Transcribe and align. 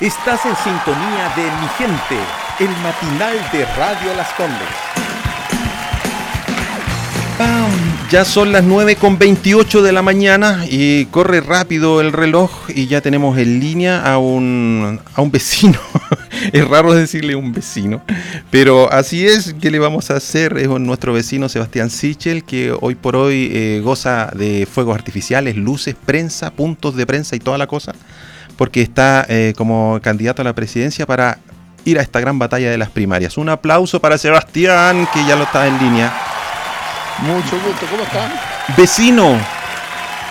Estás 0.00 0.46
en 0.46 0.54
sintonía 0.54 1.32
de 1.34 1.42
Mi 1.42 1.68
Gente, 1.76 2.16
el 2.60 2.70
matinal 2.84 3.36
de 3.50 3.64
Radio 3.74 4.14
Las 4.14 4.28
Condes. 4.34 4.68
Ya 8.08 8.24
son 8.24 8.52
las 8.52 8.62
9 8.62 8.94
con 8.94 9.18
28 9.18 9.82
de 9.82 9.90
la 9.90 10.02
mañana 10.02 10.64
y 10.70 11.06
corre 11.06 11.40
rápido 11.40 12.00
el 12.00 12.12
reloj 12.12 12.52
y 12.68 12.86
ya 12.86 13.00
tenemos 13.00 13.38
en 13.38 13.58
línea 13.58 14.00
a 14.00 14.18
un, 14.18 15.00
a 15.16 15.20
un 15.20 15.32
vecino. 15.32 15.80
es 16.52 16.68
raro 16.68 16.94
decirle 16.94 17.34
un 17.34 17.52
vecino, 17.52 18.02
pero 18.50 18.92
así 18.92 19.26
es. 19.26 19.54
¿Qué 19.60 19.70
le 19.70 19.78
vamos 19.78 20.10
a 20.10 20.16
hacer? 20.16 20.56
Es 20.58 20.68
nuestro 20.68 21.12
vecino 21.12 21.48
Sebastián 21.48 21.90
Sichel 21.90 22.44
que 22.44 22.74
hoy 22.80 22.94
por 22.94 23.16
hoy 23.16 23.50
eh, 23.52 23.80
goza 23.82 24.30
de 24.34 24.66
fuegos 24.70 24.94
artificiales, 24.94 25.56
luces, 25.56 25.94
prensa, 25.94 26.50
puntos 26.50 26.96
de 26.96 27.06
prensa 27.06 27.36
y 27.36 27.40
toda 27.40 27.58
la 27.58 27.66
cosa, 27.66 27.92
porque 28.56 28.82
está 28.82 29.24
eh, 29.28 29.54
como 29.56 30.00
candidato 30.02 30.42
a 30.42 30.44
la 30.44 30.54
presidencia 30.54 31.06
para 31.06 31.38
ir 31.84 31.98
a 31.98 32.02
esta 32.02 32.20
gran 32.20 32.38
batalla 32.38 32.70
de 32.70 32.78
las 32.78 32.90
primarias. 32.90 33.38
Un 33.38 33.48
aplauso 33.48 34.00
para 34.00 34.18
Sebastián 34.18 35.08
que 35.12 35.24
ya 35.26 35.36
lo 35.36 35.44
está 35.44 35.66
en 35.66 35.78
línea. 35.78 36.12
Mucho 37.20 37.58
gusto, 37.64 37.86
¿cómo 37.90 38.02
están? 38.02 38.30
Vecino. 38.76 39.57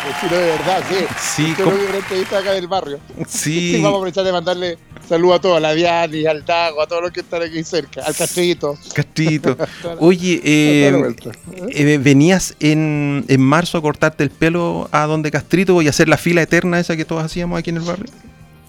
Vecino 0.05 0.39
de 0.41 0.45
verdad, 0.51 0.83
sí. 0.89 0.95
Sí, 1.19 1.55
Yo 1.57 1.65
com- 1.65 1.73
creo 1.73 1.85
que 1.85 1.89
una 1.89 1.97
entrevista 1.99 2.37
acá 2.39 2.51
del 2.53 2.67
barrio. 2.67 2.99
Sí. 3.27 3.73
Vamos 3.81 3.85
a 3.85 3.89
aprovechar 3.97 4.23
de 4.23 4.31
mandarle 4.31 4.77
saludos 5.07 5.37
a 5.37 5.41
todos, 5.41 5.57
a 5.57 5.59
la 5.59 5.73
Diani, 5.73 6.25
al 6.25 6.43
Tago, 6.45 6.81
a 6.81 6.87
todos 6.87 7.01
los 7.01 7.11
que 7.11 7.21
están 7.21 7.41
aquí 7.41 7.63
cerca, 7.63 8.03
al 8.03 8.15
Castrito. 8.15 8.77
Castrito. 8.93 9.57
Oye, 9.99 10.41
eh, 10.43 11.15
eh, 11.69 11.97
venías 11.97 12.55
en, 12.59 13.25
en 13.27 13.41
marzo 13.41 13.77
a 13.77 13.81
cortarte 13.81 14.23
el 14.23 14.29
pelo 14.29 14.89
a 14.91 15.05
donde 15.05 15.31
Castrito 15.31 15.81
y 15.81 15.87
hacer 15.87 16.07
la 16.09 16.17
fila 16.17 16.41
eterna 16.41 16.79
esa 16.79 16.95
que 16.97 17.05
todos 17.05 17.23
hacíamos 17.23 17.57
aquí 17.59 17.69
en 17.69 17.77
el 17.77 17.83
barrio. 17.83 18.05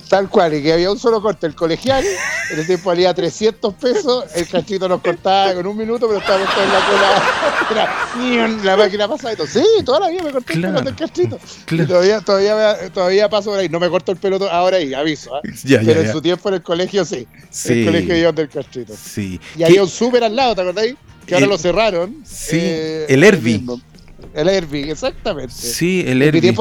Tal 0.08 0.28
cual, 0.30 0.54
y 0.54 0.62
que 0.62 0.72
había 0.72 0.90
un 0.90 0.98
solo 0.98 1.20
corte, 1.20 1.46
el 1.46 1.54
colegial, 1.54 2.02
en 2.50 2.58
el 2.58 2.66
tiempo 2.66 2.88
valía 2.88 3.12
300 3.12 3.74
pesos, 3.74 4.24
el 4.34 4.48
Castrito 4.48 4.88
nos 4.88 5.02
cortaba 5.02 5.52
con 5.55 5.66
un 5.66 5.77
minuto, 5.77 6.06
pero 6.08 6.19
estábamos 6.20 6.48
todos 6.55 6.66
en 6.66 6.72
la 6.72 6.86
cola. 6.86 7.24
Era, 7.70 8.48
la 8.64 8.77
máquina 8.78 9.06
pasaba 9.08 9.34
y 9.34 9.36
todo. 9.36 9.46
Sí, 9.46 9.62
toda 9.84 10.00
la 10.00 10.08
vida 10.08 10.22
me 10.22 10.30
corté 10.33 10.55
Claro. 10.55 10.78
el 10.78 10.94
pelo 10.94 11.08
del. 11.14 11.38
Claro. 11.66 11.84
Y 11.84 11.86
todavía, 11.86 12.20
todavía, 12.22 12.91
todavía 12.91 13.28
paso 13.28 13.50
por 13.50 13.58
ahí. 13.58 13.68
No 13.68 13.78
me 13.78 13.91
corto 13.91 14.12
el 14.12 14.18
pelo 14.18 14.38
ahora 14.50 14.78
ahí, 14.78 14.94
aviso. 14.94 15.34
¿ah? 15.36 15.41
Ya, 15.64 15.80
ya, 15.83 15.86
pero 15.86 16.00
en 16.00 16.06
ya. 16.06 16.12
su 16.12 16.22
tiempo 16.22 16.48
en 16.48 16.55
el 16.55 16.62
colegio 16.62 17.05
sí. 17.05 17.27
Sí. 17.50 17.80
El 17.80 17.84
colegio 17.86 18.14
de 18.14 18.33
del 18.33 18.48
Castrito. 18.48 18.94
Sí. 18.96 19.38
Y 19.55 19.58
¿Qué- 19.58 19.64
había 19.66 19.83
un 19.83 19.88
súper 19.90 20.24
al 20.24 20.34
lado, 20.34 20.55
¿te 20.55 20.62
acordáis? 20.62 20.96
Que 21.27 21.34
ahora 21.34 21.46
lo 21.46 21.58
cerraron. 21.58 22.11
eh, 22.22 22.24
Sí, 23.06 23.12
el 23.12 23.22
Herbie. 23.24 23.62
El 24.34 24.48
Herbie, 24.48 24.90
exactamente. 24.90 25.52
Sí, 25.55 26.00
el 26.06 26.22
En 26.22 26.28
Herbie. 26.28 26.55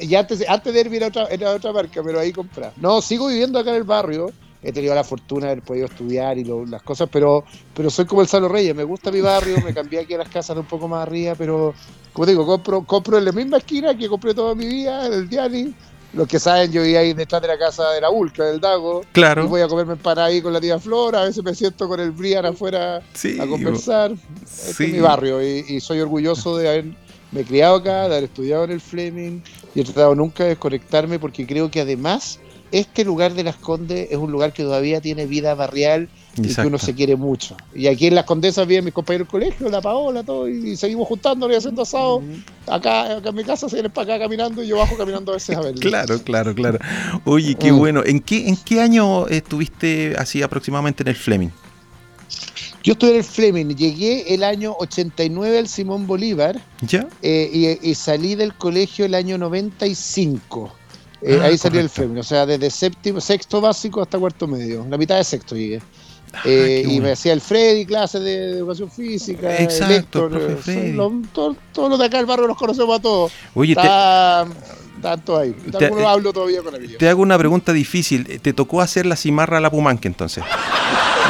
Y 0.00 0.14
antes, 0.14 0.44
antes 0.48 0.72
de 0.74 0.80
Herbie 0.80 0.96
era 0.98 1.06
otra, 1.08 1.24
era 1.26 1.50
otra 1.52 1.72
marca, 1.72 2.02
pero 2.02 2.20
ahí 2.20 2.32
compré. 2.32 2.70
No, 2.76 3.00
sigo 3.02 3.28
viviendo 3.28 3.58
acá 3.58 3.70
en 3.70 3.76
el 3.76 3.84
barrio. 3.84 4.30
He 4.60 4.72
tenido 4.72 4.92
la 4.92 5.04
fortuna 5.04 5.46
de 5.46 5.52
haber 5.52 5.64
podido 5.64 5.86
estudiar 5.86 6.36
y 6.36 6.42
lo- 6.44 6.66
las 6.66 6.82
cosas, 6.82 7.08
pero, 7.12 7.44
pero 7.74 7.90
soy 7.90 8.06
como 8.06 8.22
el 8.22 8.26
Salo 8.28 8.48
Reyes. 8.48 8.74
Me 8.74 8.82
gusta 8.82 9.12
mi 9.12 9.20
barrio, 9.20 9.60
me 9.60 9.72
cambié 9.72 10.00
aquí 10.00 10.14
a 10.14 10.18
las 10.18 10.28
casas 10.28 10.56
de 10.56 10.60
un 10.60 10.66
poco 10.66 10.88
más 10.88 11.02
arriba, 11.06 11.34
pero 11.38 11.74
como 12.12 12.26
digo, 12.26 12.44
compro, 12.44 12.82
compro 12.84 13.18
en 13.18 13.24
la 13.26 13.30
misma 13.32 13.58
esquina 13.58 13.96
que 13.96 14.08
compré 14.08 14.34
toda 14.34 14.56
mi 14.56 14.66
vida, 14.66 15.06
en 15.06 15.12
el 15.12 15.28
Diani. 15.28 15.74
Los 16.14 16.26
que 16.26 16.40
saben, 16.40 16.72
yo 16.72 16.82
vivía 16.82 17.00
ahí 17.00 17.12
detrás 17.12 17.40
de 17.42 17.48
la 17.48 17.58
casa 17.58 17.90
de 17.90 18.00
la 18.00 18.10
Ulca, 18.10 18.42
del 18.46 18.58
Dago. 18.58 19.02
Y 19.02 19.06
Claro. 19.12 19.46
voy 19.46 19.60
a 19.60 19.68
comerme 19.68 19.92
empanada 19.92 20.26
ahí 20.26 20.40
con 20.42 20.52
la 20.54 20.60
tía 20.60 20.78
Flora. 20.80 21.20
A 21.20 21.24
veces 21.26 21.44
me 21.44 21.54
siento 21.54 21.86
con 21.86 22.00
el 22.00 22.10
Brian 22.12 22.44
afuera 22.46 23.00
Sí, 23.12 23.38
a 23.38 23.46
conversar. 23.46 24.12
Este 24.42 24.72
sí. 24.72 24.84
es 24.86 24.92
mi 24.94 25.00
barrio 25.00 25.40
y, 25.40 25.66
y 25.68 25.80
soy 25.80 26.00
orgulloso 26.00 26.56
de 26.56 26.94
haberme 27.32 27.48
criado 27.48 27.76
acá, 27.76 28.08
de 28.08 28.16
haber 28.16 28.24
estudiado 28.24 28.64
en 28.64 28.70
el 28.72 28.80
Fleming 28.80 29.40
y 29.74 29.80
he 29.80 29.84
tratado 29.84 30.14
nunca 30.14 30.44
de 30.44 30.50
desconectarme 30.50 31.18
porque 31.18 31.46
creo 31.46 31.70
que 31.70 31.80
además 31.80 32.40
este 32.70 33.02
lugar 33.04 33.32
de 33.32 33.44
Las 33.44 33.56
Condes 33.56 34.08
es 34.10 34.16
un 34.18 34.30
lugar 34.30 34.52
que 34.52 34.62
todavía 34.62 35.00
tiene 35.00 35.24
vida 35.26 35.54
barrial 35.54 36.08
y 36.36 36.54
que 36.54 36.66
uno 36.66 36.78
se 36.78 36.94
quiere 36.94 37.16
mucho. 37.16 37.56
Y 37.74 37.86
aquí 37.86 38.06
en 38.08 38.14
Las 38.14 38.24
Condesas 38.24 38.66
viven 38.66 38.84
mis 38.84 38.92
compañeros 38.92 39.26
del 39.26 39.30
colegio, 39.30 39.68
la 39.70 39.80
Paola, 39.80 40.22
todo, 40.22 40.48
y, 40.48 40.76
seguimos 40.76 41.08
juntándonos 41.08 41.54
y 41.54 41.58
haciendo 41.58 41.82
asado. 41.82 42.22
Acá, 42.66 43.16
acá 43.16 43.30
en 43.30 43.34
mi 43.34 43.42
casa 43.44 43.68
se 43.68 43.76
vienen 43.76 43.90
para 43.90 44.14
acá 44.14 44.24
caminando 44.24 44.62
y 44.62 44.66
yo 44.66 44.76
bajo 44.76 44.96
caminando 44.96 45.32
a 45.32 45.36
veces 45.36 45.56
a 45.56 45.60
verlos. 45.62 45.80
Claro, 45.80 46.22
claro, 46.22 46.54
claro. 46.54 46.78
Oye, 47.24 47.54
qué 47.54 47.72
Mm. 47.72 47.78
bueno. 47.78 48.02
¿En 48.04 48.20
qué, 48.20 48.48
¿En 48.48 48.56
qué 48.56 48.80
año 48.82 49.26
estuviste 49.28 50.14
así 50.18 50.42
aproximadamente 50.42 51.02
en 51.02 51.08
el 51.08 51.16
Fleming? 51.16 51.48
Yo 52.88 52.92
estuve 52.92 53.10
en 53.10 53.16
el 53.16 53.24
Fleming, 53.24 53.66
llegué 53.76 54.32
el 54.32 54.42
año 54.42 54.74
89 54.78 55.58
al 55.58 55.68
Simón 55.68 56.06
Bolívar. 56.06 56.58
¿Ya? 56.80 57.06
Eh, 57.20 57.78
y, 57.82 57.90
y 57.90 57.94
salí 57.94 58.34
del 58.34 58.54
colegio 58.54 59.04
el 59.04 59.14
año 59.14 59.36
95. 59.36 60.72
Eh, 61.20 61.38
Ah, 61.38 61.44
ahí 61.44 61.58
salí 61.58 61.76
del 61.76 61.88
correcto. 61.88 61.90
Fleming, 62.02 62.20
o 62.20 62.22
sea, 62.22 62.46
desde 62.46 62.70
séptimo, 62.70 63.20
sexto 63.20 63.60
básico 63.60 64.00
hasta 64.00 64.18
cuarto 64.18 64.46
medio, 64.46 64.86
la 64.88 64.96
mitad 64.96 65.16
de 65.18 65.24
sexto 65.24 65.54
llegué. 65.54 65.82
Ah, 66.32 66.40
Eh, 66.46 66.84
y 66.88 66.98
me 67.00 67.12
hacía 67.12 67.34
el 67.34 67.42
Freddy, 67.42 67.84
clases 67.84 68.22
de 68.22 68.50
educación 68.58 68.90
física, 68.90 69.54
Exacto, 69.58 70.26
eh, 70.34 70.56
Freddy. 70.58 70.92
lo- 70.92 71.12
todo- 71.32 71.56
todos 71.74 71.90
los 71.90 71.98
de 71.98 72.06
acá 72.06 72.16
del 72.16 72.26
barrio 72.26 72.46
los 72.46 72.56
conocemos 72.56 72.98
a 72.98 73.02
todos. 73.02 73.32
Oye, 73.54 73.74
te, 73.74 73.80
Están 73.82 74.52
están 74.96 75.24
todos 75.26 75.40
ahí. 75.40 75.52
te- 75.78 76.04
hablo 76.06 76.32
todavía 76.32 76.62
con 76.62 76.74
ellos. 76.74 76.96
te 76.98 77.08
hago 77.08 77.20
una 77.20 77.36
pregunta 77.36 77.72
difícil. 77.74 78.40
¿Te 78.40 78.52
tocó 78.54 78.80
hacer 78.80 79.04
la 79.04 79.16
cimarra 79.16 79.58
a 79.58 79.60
la 79.60 79.70
Pumanque 79.70 80.08
entonces? 80.08 80.42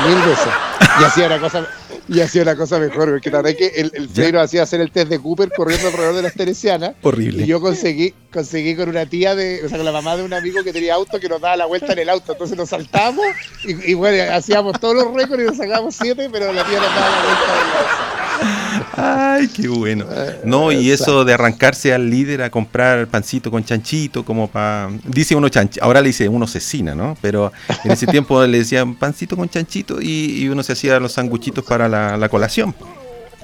Mil 0.06 0.16
veces. 0.16 0.53
Y 1.00 1.04
hacía 1.04 1.26
una 1.26 1.38
cosa, 1.38 1.66
y 2.09 2.20
hacía 2.20 2.42
una 2.42 2.56
cosa 2.56 2.78
mejor, 2.78 3.10
porque 3.10 3.31
la 3.31 3.42
verdad 3.42 3.53
es 3.53 3.59
que 3.59 3.81
el, 3.81 3.92
el 3.94 4.32
nos 4.32 4.44
hacía 4.44 4.62
hacer 4.62 4.81
el 4.81 4.91
test 4.91 5.09
de 5.09 5.19
Cooper 5.20 5.50
corriendo 5.56 5.88
alrededor 5.88 6.16
de 6.16 6.22
las 6.22 6.34
Teresianas. 6.34 6.94
Horrible. 7.03 7.44
Y 7.44 7.47
yo 7.47 7.60
conseguí, 7.60 8.14
conseguí 8.32 8.75
con 8.75 8.88
una 8.88 9.06
tía 9.06 9.34
de, 9.34 9.64
o 9.64 9.69
sea, 9.69 9.78
con 9.78 9.84
la 9.84 9.92
mamá 9.92 10.16
de 10.16 10.25
un 10.25 10.32
amigo 10.32 10.64
que 10.64 10.72
tenía 10.72 10.94
auto 10.94 11.20
que 11.20 11.28
nos 11.28 11.41
daba 11.41 11.56
la 11.56 11.66
vuelta 11.66 11.92
en 11.92 12.00
el 12.00 12.08
auto. 12.08 12.32
Entonces 12.32 12.56
nos 12.56 12.70
saltamos 12.70 13.26
y, 13.64 13.92
y 13.92 13.94
bueno, 13.94 14.34
hacíamos 14.34 14.78
todos 14.81 14.97
los 14.97 15.14
récords 15.14 15.42
y 15.42 15.47
nos 15.47 15.56
sacábamos 15.56 15.94
siete, 15.94 16.28
pero 16.32 16.53
la 16.53 16.64
tía 16.64 16.81
nos 16.81 16.94
daba 16.94 17.10
la 17.10 17.22
vuelta 17.22 17.44
en 17.44 17.50
el 17.50 17.76
auto. 17.76 18.17
Ay, 18.96 19.48
qué 19.48 19.68
bueno. 19.68 20.06
No, 20.44 20.72
y 20.72 20.90
eso 20.90 21.24
de 21.24 21.32
arrancarse 21.34 21.92
al 21.92 22.10
líder 22.10 22.42
a 22.42 22.50
comprar 22.50 23.06
pancito 23.08 23.50
con 23.50 23.64
chanchito, 23.64 24.24
como 24.24 24.48
para. 24.48 24.90
Dice 25.04 25.34
uno 25.34 25.48
chanchito, 25.48 25.84
ahora 25.84 26.00
le 26.00 26.08
dice 26.08 26.28
uno 26.28 26.46
cecina, 26.46 26.94
¿no? 26.94 27.16
Pero 27.20 27.52
en 27.84 27.90
ese 27.90 28.06
tiempo 28.06 28.44
le 28.44 28.58
decían 28.58 28.94
pancito 28.94 29.36
con 29.36 29.48
chanchito 29.48 30.00
y, 30.00 30.42
y 30.42 30.48
uno 30.48 30.62
se 30.62 30.72
hacía 30.72 30.98
los 31.00 31.12
sanguchitos 31.12 31.64
para 31.64 31.88
la, 31.88 32.16
la 32.16 32.28
colación. 32.28 32.74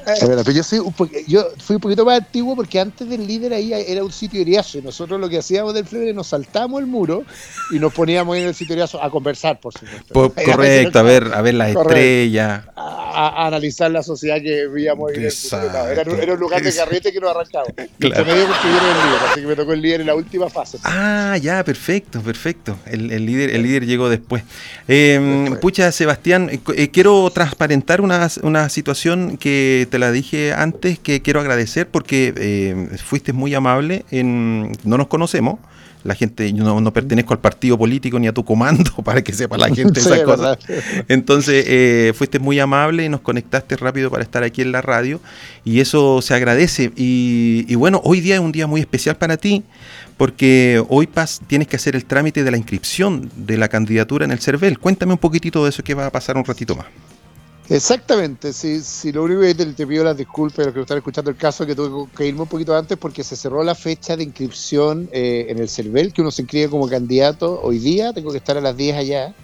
Verdad, 0.07 0.43
pero 0.45 0.51
yo, 0.59 0.63
soy 0.63 0.81
un 0.81 0.93
po- 0.93 1.09
yo 1.27 1.47
fui 1.65 1.77
un 1.77 1.81
poquito 1.81 2.05
más 2.05 2.19
antiguo 2.21 2.55
porque 2.55 2.79
antes 2.79 3.09
del 3.09 3.27
líder 3.27 3.55
ahí 3.55 3.73
era 3.73 4.05
un 4.05 4.13
sitio 4.13 4.43
eriazo 4.43 4.77
y 4.77 4.83
nosotros 4.83 5.19
lo 5.19 5.31
que 5.31 5.39
hacíamos 5.39 5.73
del 5.73 5.87
Flebre 5.87 6.13
nos 6.13 6.27
saltábamos 6.27 6.81
el 6.81 6.87
muro 6.87 7.25
y 7.71 7.79
nos 7.79 7.91
poníamos 7.95 8.37
en 8.37 8.43
el 8.49 8.55
sitio 8.55 8.75
eriazo 8.75 9.03
a 9.03 9.09
conversar, 9.11 9.59
por 9.61 9.73
supuesto. 9.73 10.13
Po- 10.13 10.31
correcto, 10.45 10.99
a 10.99 11.03
ver, 11.03 11.31
a 11.33 11.41
ver 11.41 11.55
las 11.55 11.73
Correcto. 11.73 11.95
estrellas. 11.95 12.65
A, 13.15 13.29
a 13.29 13.47
analizar 13.47 13.91
la 13.91 14.03
sociedad 14.03 14.37
que 14.43 14.67
vivíamos 14.67 15.13
en 15.13 15.23
era, 15.25 16.03
un- 16.07 16.21
era 16.21 16.33
un 16.35 16.41
lugar 16.41 16.63
de 16.63 16.75
carrete 16.75 17.13
que 17.13 17.21
nos 17.21 17.31
arrancaba. 17.31 17.65
Claro. 17.99 18.25
Claro. 18.25 18.25
medio 18.27 18.47
construyeron 18.49 18.85
el 18.91 18.97
líder, 19.05 19.19
así 19.31 19.41
que 19.41 19.47
me 19.47 19.57
tocó 19.57 19.73
el 19.73 19.81
líder 19.83 20.01
en 20.03 20.07
la 20.09 20.15
última 20.15 20.51
fase. 20.51 20.79
Ah, 20.85 21.37
ya, 21.41 21.65
perfecto, 21.65 22.21
perfecto. 22.21 22.77
El, 22.87 23.11
el 23.11 23.25
líder, 23.27 23.51
el 23.51 23.63
líder 23.63 23.87
llegó 23.87 24.09
después. 24.09 24.43
Eh, 24.89 25.19
Después. 25.43 25.61
pucha, 25.61 25.93
Sebastián, 25.93 26.51
eh, 26.53 26.61
eh, 26.77 26.89
quiero 26.91 27.31
transparentar 27.31 28.01
una, 28.01 28.29
una 28.43 28.69
situación 28.69 29.37
que 29.39 29.87
te 29.91 29.99
la 29.99 30.11
dije 30.13 30.53
antes, 30.53 30.99
que 30.99 31.23
quiero 31.23 31.41
agradecer 31.41 31.89
porque 31.89 32.33
eh, 32.37 32.89
fuiste 33.05 33.33
muy 33.33 33.55
amable. 33.55 34.05
En, 34.11 34.73
no 34.85 34.99
nos 34.99 35.07
conocemos. 35.09 35.59
La 36.05 36.15
gente, 36.15 36.53
yo 36.53 36.63
no, 36.65 36.81
no 36.81 36.93
pertenezco 36.93 37.35
al 37.35 37.41
partido 37.41 37.77
político 37.77 38.19
ni 38.19 38.29
a 38.29 38.33
tu 38.33 38.45
comando, 38.45 38.91
para 39.05 39.23
que 39.23 39.33
sepa 39.33 39.59
la 39.59 39.75
gente 39.75 40.01
Sí, 40.01 40.09
esas 40.09 40.19
es 40.19 40.25
cosas. 40.25 40.59
Entonces, 41.09 41.65
eh, 41.67 42.13
fuiste 42.15 42.39
muy 42.39 42.61
amable 42.61 43.05
y 43.05 43.09
nos 43.09 43.21
conectaste 43.21 43.77
rápido 43.77 44.11
para 44.11 44.23
estar 44.23 44.43
aquí 44.43 44.63
en 44.63 44.71
la 44.71 44.83
radio 44.83 45.21
y 45.65 45.81
eso 45.81 46.23
se 46.23 46.35
agradece. 46.35 46.93
Y, 46.97 47.65
y 47.67 47.75
bueno, 47.75 48.01
hoy 48.05 48.21
día 48.21 48.37
es 48.37 48.41
un 48.41 48.53
día 48.53 48.67
muy 48.67 48.81
especial 48.81 49.17
para 49.17 49.37
ti 49.37 49.65
porque 50.17 50.83
hoy 50.89 51.07
pas, 51.07 51.41
tienes 51.47 51.69
que 51.69 51.77
hacer 51.77 51.97
el 51.97 52.05
trámite 52.05 52.45
de 52.45 52.51
la 52.51 52.57
inscripción 52.57 53.31
de 53.37 53.57
la 53.57 53.69
candidatura 53.69 54.25
en 54.25 54.31
el 54.31 54.41
CERVEL. 54.41 54.79
Cuéntame 54.79 55.13
un 55.13 55.19
poquitito 55.19 55.65
de 55.65 55.71
eso 55.71 55.83
que 55.83 55.95
va 55.95 56.07
a 56.07 56.11
pasar 56.11 56.37
un 56.37 56.45
ratito 56.45 56.77
más. 56.77 56.87
Exactamente, 57.71 58.53
si, 58.53 58.81
si 58.81 59.11
lo 59.11 59.25
único 59.25 59.41
que 59.41 59.55
te, 59.55 59.65
te 59.65 59.87
pido 59.87 60.05
las 60.05 60.17
disculpas 60.17 60.59
a 60.59 60.65
los 60.67 60.75
que 60.75 60.81
están 60.83 60.99
escuchando 60.99 61.31
el 61.31 61.37
caso, 61.37 61.65
que 61.65 61.75
tuve 61.75 62.11
que 62.15 62.27
irme 62.27 62.43
un 62.43 62.49
poquito 62.49 62.77
antes 62.77 62.99
porque 62.99 63.25
se 63.25 63.37
cerró 63.37 63.65
la 63.65 63.75
fecha 63.75 64.17
de 64.17 64.25
inscripción 64.25 65.09
eh, 65.13 65.47
en 65.49 65.59
el 65.59 65.69
CERVEL, 65.71 66.13
que 66.13 66.21
uno 66.21 66.31
se 66.31 66.43
inscribe 66.43 66.69
como 66.69 66.89
candidato 66.89 67.61
hoy 67.63 67.79
día, 67.79 68.13
tengo 68.13 68.33
que 68.33 68.39
estar 68.39 68.59
a 68.59 68.61
las 68.61 68.77
10 68.77 68.97
allá, 68.97 69.35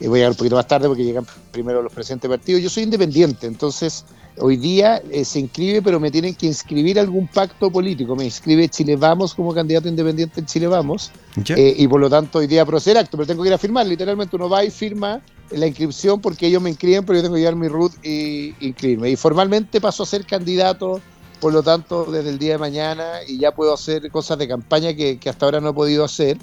y 0.00 0.08
voy 0.08 0.18
a 0.18 0.20
llegar 0.20 0.30
un 0.32 0.36
poquito 0.36 0.56
más 0.56 0.66
tarde 0.66 0.88
porque 0.88 1.04
llegan 1.04 1.24
primero 1.52 1.80
los 1.80 1.92
presentes 1.92 2.28
partidos. 2.28 2.60
Yo 2.60 2.70
soy 2.70 2.84
independiente, 2.84 3.46
entonces 3.46 4.04
hoy 4.38 4.56
día 4.56 5.00
eh, 5.10 5.24
se 5.24 5.38
inscribe, 5.38 5.80
pero 5.80 6.00
me 6.00 6.10
tienen 6.10 6.34
que 6.34 6.46
inscribir 6.46 6.98
algún 6.98 7.28
pacto 7.28 7.70
político. 7.70 8.16
Me 8.16 8.24
inscribe 8.24 8.68
Chile 8.68 8.96
Vamos 8.96 9.32
como 9.32 9.54
candidato 9.54 9.88
independiente 9.88 10.40
en 10.40 10.46
Chile 10.46 10.66
Vamos, 10.66 11.12
eh, 11.54 11.74
y 11.76 11.86
por 11.86 12.00
lo 12.00 12.10
tanto 12.10 12.38
hoy 12.38 12.48
día 12.48 12.66
proceder 12.66 12.98
acto, 12.98 13.16
pero 13.16 13.28
tengo 13.28 13.42
que 13.42 13.50
ir 13.50 13.54
a 13.54 13.58
firmar. 13.58 13.86
Literalmente 13.86 14.34
uno 14.34 14.48
va 14.48 14.64
y 14.64 14.70
firma 14.70 15.20
la 15.50 15.66
inscripción 15.66 16.20
porque 16.20 16.46
ellos 16.46 16.62
me 16.62 16.70
inscriben, 16.70 17.04
pero 17.04 17.18
yo 17.18 17.22
tengo 17.22 17.34
que 17.34 17.40
llevar 17.40 17.56
mi 17.56 17.68
root 17.68 17.92
y 18.04 18.54
inscribirme. 18.60 19.10
Y 19.10 19.16
formalmente 19.16 19.80
paso 19.80 20.02
a 20.02 20.06
ser 20.06 20.24
candidato, 20.24 21.00
por 21.40 21.52
lo 21.52 21.62
tanto, 21.62 22.04
desde 22.04 22.30
el 22.30 22.38
día 22.38 22.52
de 22.52 22.58
mañana 22.58 23.04
y 23.26 23.38
ya 23.38 23.52
puedo 23.52 23.74
hacer 23.74 24.10
cosas 24.10 24.38
de 24.38 24.48
campaña 24.48 24.94
que, 24.94 25.18
hasta 25.26 25.46
ahora 25.46 25.60
no 25.60 25.70
he 25.70 25.74
podido 25.74 26.04
hacer. 26.04 26.38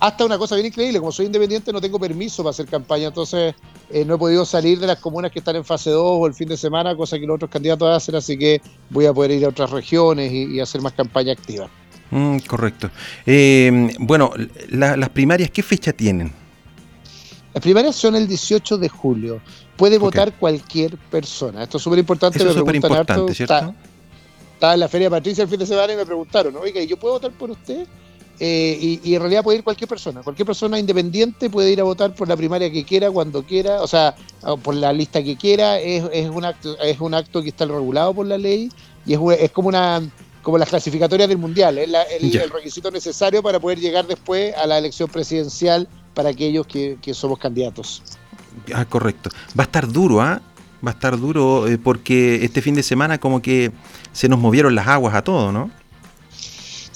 hasta 0.00 0.24
una 0.24 0.38
cosa 0.38 0.54
bien 0.54 0.68
increíble, 0.68 0.98
como 0.98 1.12
soy 1.12 1.26
independiente 1.26 1.72
no 1.74 1.80
tengo 1.80 1.98
permiso 1.98 2.42
para 2.42 2.50
hacer 2.50 2.66
campaña, 2.66 3.08
entonces 3.08 3.54
eh, 3.90 4.04
no 4.04 4.14
he 4.14 4.18
podido 4.18 4.46
salir 4.46 4.80
de 4.80 4.86
las 4.86 4.98
comunas 4.98 5.30
que 5.30 5.40
están 5.40 5.56
en 5.56 5.64
fase 5.64 5.90
2 5.90 6.02
o 6.02 6.26
el 6.26 6.32
fin 6.32 6.48
de 6.48 6.56
semana, 6.56 6.96
cosa 6.96 7.18
que 7.18 7.26
los 7.26 7.34
otros 7.34 7.50
candidatos 7.50 7.94
hacen, 7.94 8.14
así 8.14 8.38
que 8.38 8.62
voy 8.88 9.04
a 9.04 9.12
poder 9.12 9.32
ir 9.32 9.44
a 9.44 9.48
otras 9.48 9.70
regiones 9.70 10.32
y, 10.32 10.58
hacer 10.58 10.80
más 10.80 10.94
campaña 10.94 11.32
activa. 11.32 11.68
Mm, 12.10 12.38
correcto. 12.38 12.90
Eh, 13.26 13.90
bueno, 13.98 14.32
las 14.70 15.08
primarias, 15.10 15.50
¿qué 15.50 15.62
fecha 15.62 15.92
tienen? 15.92 16.32
Las 17.52 17.62
primarias 17.62 17.96
son 17.96 18.14
el 18.14 18.28
18 18.28 18.78
de 18.78 18.88
julio. 18.88 19.40
Puede 19.76 19.98
votar 19.98 20.32
cualquier 20.38 20.96
persona. 20.96 21.64
Esto 21.64 21.78
es 21.78 21.82
súper 21.82 21.98
importante. 21.98 22.38
Eso 22.38 22.50
es 22.50 22.54
súper 22.54 22.76
importante, 22.76 23.34
¿cierto? 23.34 23.74
Estaba 24.54 24.74
en 24.74 24.80
la 24.80 24.88
Feria 24.88 25.08
Patricia 25.08 25.42
el 25.42 25.48
fin 25.48 25.58
de 25.58 25.66
semana 25.66 25.92
y 25.92 25.96
me 25.96 26.04
preguntaron, 26.04 26.54
oiga, 26.56 26.82
¿yo 26.82 26.98
puedo 26.98 27.14
votar 27.14 27.32
por 27.32 27.50
usted? 27.50 27.86
Eh, 28.38 29.00
y, 29.02 29.14
en 29.14 29.20
realidad 29.20 29.42
puede 29.42 29.58
ir 29.58 29.64
cualquier 29.64 29.88
persona. 29.88 30.22
Cualquier 30.22 30.46
persona 30.46 30.78
independiente 30.78 31.50
puede 31.50 31.72
ir 31.72 31.80
a 31.80 31.84
votar 31.84 32.14
por 32.14 32.28
la 32.28 32.36
primaria 32.36 32.70
que 32.70 32.84
quiera, 32.84 33.10
cuando 33.10 33.42
quiera, 33.42 33.82
o 33.82 33.86
sea, 33.86 34.14
por 34.62 34.74
la 34.74 34.92
lista 34.92 35.22
que 35.22 35.36
quiera. 35.36 35.78
Es, 35.78 36.28
un, 36.28 36.44
acto, 36.44 36.78
es 36.78 37.00
un 37.00 37.14
acto 37.14 37.42
que 37.42 37.48
está 37.48 37.64
regulado 37.66 38.14
por 38.14 38.26
la 38.26 38.38
ley 38.38 38.70
y 39.06 39.14
es, 39.14 39.20
es 39.40 39.50
como 39.50 39.68
una 39.68 40.02
como 40.42 40.58
las 40.58 40.68
clasificatorias 40.68 41.28
del 41.28 41.38
mundial. 41.38 41.78
Es 41.78 41.88
el, 42.20 42.50
requisito 42.50 42.90
necesario 42.90 43.42
para 43.42 43.60
poder 43.60 43.78
llegar 43.78 44.06
después 44.06 44.54
a 44.56 44.66
la 44.66 44.78
elección 44.78 45.08
presidencial 45.08 45.88
para 46.20 46.28
aquellos 46.28 46.66
que, 46.66 47.14
somos 47.14 47.38
candidatos. 47.38 48.02
Ah, 48.74 48.84
correcto. 48.84 49.30
Va 49.58 49.62
a 49.62 49.66
estar 49.66 49.90
duro, 49.90 50.20
¿ah? 50.20 50.42
Va 50.86 50.90
a 50.90 50.92
estar 50.92 51.18
duro 51.18 51.66
eh, 51.66 51.78
porque 51.78 52.44
este 52.44 52.60
fin 52.60 52.74
de 52.74 52.82
semana 52.82 53.16
como 53.16 53.40
que 53.40 53.72
se 54.12 54.28
nos 54.28 54.38
movieron 54.38 54.74
las 54.74 54.86
aguas 54.86 55.14
a 55.14 55.22
todos, 55.22 55.50
¿no? 55.50 55.70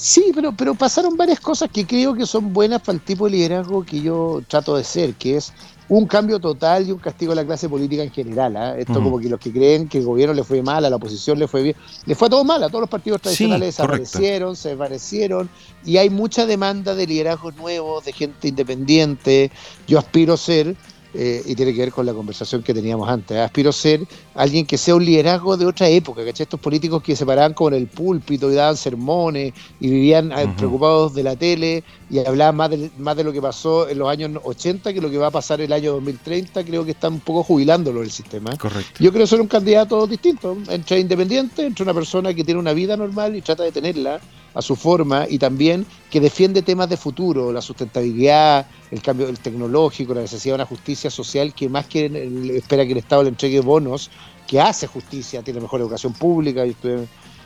Sí, 0.05 0.33
pero, 0.35 0.53
pero 0.53 0.75
pasaron 0.75 1.17
varias 1.17 1.41
cosas 1.41 1.71
que 1.73 1.87
creo 1.87 2.13
que 2.13 2.27
son 2.27 2.53
buenas 2.53 2.83
para 2.83 2.97
el 2.97 3.01
tipo 3.01 3.25
de 3.25 3.31
liderazgo 3.31 3.87
que 3.87 4.03
yo 4.03 4.43
trato 4.47 4.77
de 4.77 4.85
ser, 4.85 5.15
que 5.15 5.39
es 5.39 5.51
un 5.89 6.07
cambio 6.07 6.39
total 6.39 6.87
y 6.87 6.93
un 6.93 6.99
castigo 6.99 7.33
a 7.33 7.35
la 7.35 7.43
clase 7.47 7.71
política 7.71 8.03
en 8.03 8.11
general. 8.11 8.55
¿ah? 8.55 8.77
Esto 8.77 9.03
como 9.03 9.19
que 9.19 9.31
los 9.31 9.41
que 9.41 9.51
creen 9.51 9.89
que 9.89 9.97
el 9.97 10.05
gobierno 10.05 10.35
le 10.35 10.45
fue 10.45 10.61
mal, 10.61 10.85
a 10.85 10.91
la 10.91 10.97
oposición 10.97 11.39
le 11.39 11.49
fue 11.49 11.63
bien, 11.63 11.77
le 12.05 12.15
fue 12.15 12.29
todo 12.29 12.45
mal, 12.45 12.63
a 12.63 12.69
todos 12.69 12.83
los 12.83 12.91
partidos 12.91 13.23
tradicionales 13.23 13.69
desaparecieron, 13.69 14.57
se 14.57 14.69
desvanecieron 14.69 15.49
y 15.87 15.97
hay 15.97 16.11
mucha 16.11 16.45
demanda 16.45 16.95
de 16.95 17.07
liderazgo 17.07 17.53
nuevos, 17.53 18.05
de 18.05 18.13
gente 18.13 18.49
independiente. 18.49 19.51
Yo 19.87 19.99
aspiro 19.99 20.35
a 20.35 20.37
ser 20.37 20.77
eh, 21.15 21.43
y 21.47 21.55
tiene 21.55 21.73
que 21.73 21.81
ver 21.81 21.93
con 21.93 22.05
la 22.05 22.13
conversación 22.13 22.63
que 22.63 22.75
teníamos 22.75 23.09
antes. 23.09 23.39
Aspiro 23.39 23.71
a 23.71 23.73
ser 23.73 24.01
alguien 24.35 24.67
que 24.67 24.77
sea 24.77 24.97
un 24.97 25.05
liderazgo 25.05 25.57
de 25.57 25.65
otra 25.65 25.89
época, 25.89 26.25
¿cachai? 26.25 26.45
Estos 26.45 26.59
políticos 26.59 27.03
que 27.03 27.15
se 27.15 27.25
paraban 27.25 27.55
con 27.55 27.73
el 27.73 27.87
púlpito 27.87 28.51
y 28.51 28.55
daban 28.55 28.77
sermones 28.77 29.55
y 29.79 29.91
vivían 29.91 30.33
eh, 30.33 30.53
preocupados 30.57 31.15
de 31.15 31.23
la 31.23 31.37
tele 31.37 31.85
y 32.11 32.19
hablaban 32.19 32.57
más 32.57 32.71
de, 32.71 32.91
más 32.99 33.17
de 33.17 33.25
lo 33.25 33.33
que 33.33 33.41
pasó 33.41 33.89
en 33.89 33.99
los 33.99 34.09
años 34.09 34.33
80 34.43 34.93
que 34.93 35.01
lo 35.01 35.11
que 35.11 35.19
va 35.19 35.29
a 35.29 35.31
pasar 35.31 35.61
el 35.61 35.73
año 35.73 35.93
2030, 35.93 36.65
creo 36.65 36.85
que 36.85 36.91
están 36.91 37.15
un 37.15 37.21
poco 37.21 37.45
jubilándolo 37.45 38.03
el 38.03 38.11
sistema. 38.11 38.57
Correcto. 38.57 39.03
Yo 39.03 39.13
creo 39.13 39.27
ser 39.27 39.41
un 39.41 39.49
candidato 39.49 40.07
distinto, 40.07 40.57
entre 40.69 40.99
independiente, 40.99 41.67
entre 41.67 41.83
una 41.83 41.95
persona 41.95 42.35
que 42.35 42.45
tiene 42.45 42.61
una 42.61 42.73
vida 42.73 42.97
normal 42.97 43.37
y 43.37 43.43
trata 43.43 43.63
de 43.63 43.73
tenerla 43.73 44.21
a 44.55 44.63
su 44.63 44.77
forma 44.77 45.27
y 45.29 45.39
también 45.39 45.85
que 46.11 46.21
defiende 46.21 46.63
temas 46.63 46.89
de 46.89 46.97
futuro, 46.97 47.53
la 47.53 47.61
sustentabilidad, 47.61 48.67
el 48.91 49.03
cambio 49.03 49.33
tecnológico, 49.35 50.15
la 50.15 50.23
necesidad 50.23 50.53
de 50.55 50.63
una 50.63 50.67
justicia 50.67 51.11
social 51.11 51.53
que 51.53 51.69
más 51.69 51.87
que 51.87 52.07
espera 52.57 52.87
que 52.87 52.93
el 52.93 52.99
Estado 52.99 53.25
le 53.25 53.31
entregue 53.31 53.61
bonos, 53.61 54.11
que 54.47 54.61
hace 54.61 54.87
justicia, 54.87 55.43
tiene 55.43 55.61
mejor 55.61 55.81
educación 55.81 56.13
pública, 56.13 56.65
yo 56.65 56.73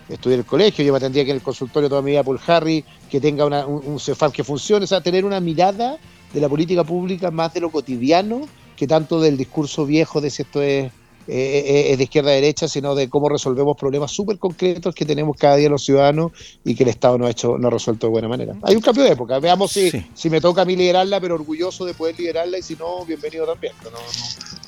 estudié, 0.09 0.35
en 0.35 0.41
el 0.41 0.47
colegio, 0.47 0.85
yo 0.85 0.93
me 0.93 0.99
atendía 0.99 1.25
que 1.25 1.31
en 1.31 1.37
el 1.37 1.43
consultorio 1.43 1.89
toda 1.89 2.03
mi 2.03 2.13
vida 2.13 2.23
por 2.23 2.39
Harry, 2.47 2.85
que 3.11 3.21
tenga 3.21 3.47
un, 3.47 3.83
un 3.85 3.99
CEFAP 4.01 4.33
que 4.33 4.45
funcione, 4.45 4.85
o 4.85 4.89
sea, 4.89 5.01
tener 5.01 5.25
una 5.25 5.41
mirada 5.41 5.99
de 6.33 6.41
la 6.41 6.49
política 6.49 6.85
pública 6.85 7.31
más 7.31 7.55
de 7.55 7.61
lo 7.61 7.71
cotidiano 7.71 8.43
que 8.77 8.87
tanto 8.87 9.21
del 9.21 9.37
discurso 9.37 9.85
viejo 9.87 10.21
de 10.21 10.31
si 10.31 10.43
esto 10.43 10.63
es 10.63 10.93
eh, 11.29 11.65
eh, 11.67 11.93
es 11.93 11.99
de 11.99 12.05
izquierda 12.05 12.31
a 12.31 12.35
derecha, 12.35 12.67
sino 12.69 12.95
de 12.95 13.11
cómo 13.11 13.29
resolvemos 13.29 13.77
problemas 13.77 14.11
súper 14.11 14.39
concretos 14.39 14.95
que 14.95 15.05
tenemos 15.05 15.37
cada 15.37 15.57
día 15.57 15.69
los 15.69 15.85
ciudadanos 15.85 16.33
y 16.65 16.75
que 16.75 16.85
el 16.85 16.89
Estado 16.89 17.19
no 17.19 17.27
ha 17.27 17.31
hecho, 17.31 17.59
no 17.59 17.69
ha 17.69 17.71
resuelto 17.71 18.07
de 18.07 18.13
buena 18.13 18.29
manera. 18.29 18.55
Hay 18.63 18.75
un 18.75 18.81
cambio 18.81 19.05
de 19.05 19.11
época, 19.11 19.39
veamos 19.39 19.71
si, 19.71 19.91
si 20.15 20.31
me 20.31 20.41
toca 20.41 20.63
a 20.63 20.65
mí 20.65 20.75
liderarla, 20.75 21.21
pero 21.21 21.35
orgulloso 21.35 21.85
de 21.85 21.93
poder 21.93 22.19
liderarla 22.19 22.59
y 22.59 22.63
si 22.63 22.77
no, 22.77 23.05
bienvenido 23.05 23.47
también. 23.47 23.75
No, 23.85 23.91
no, 23.91 23.99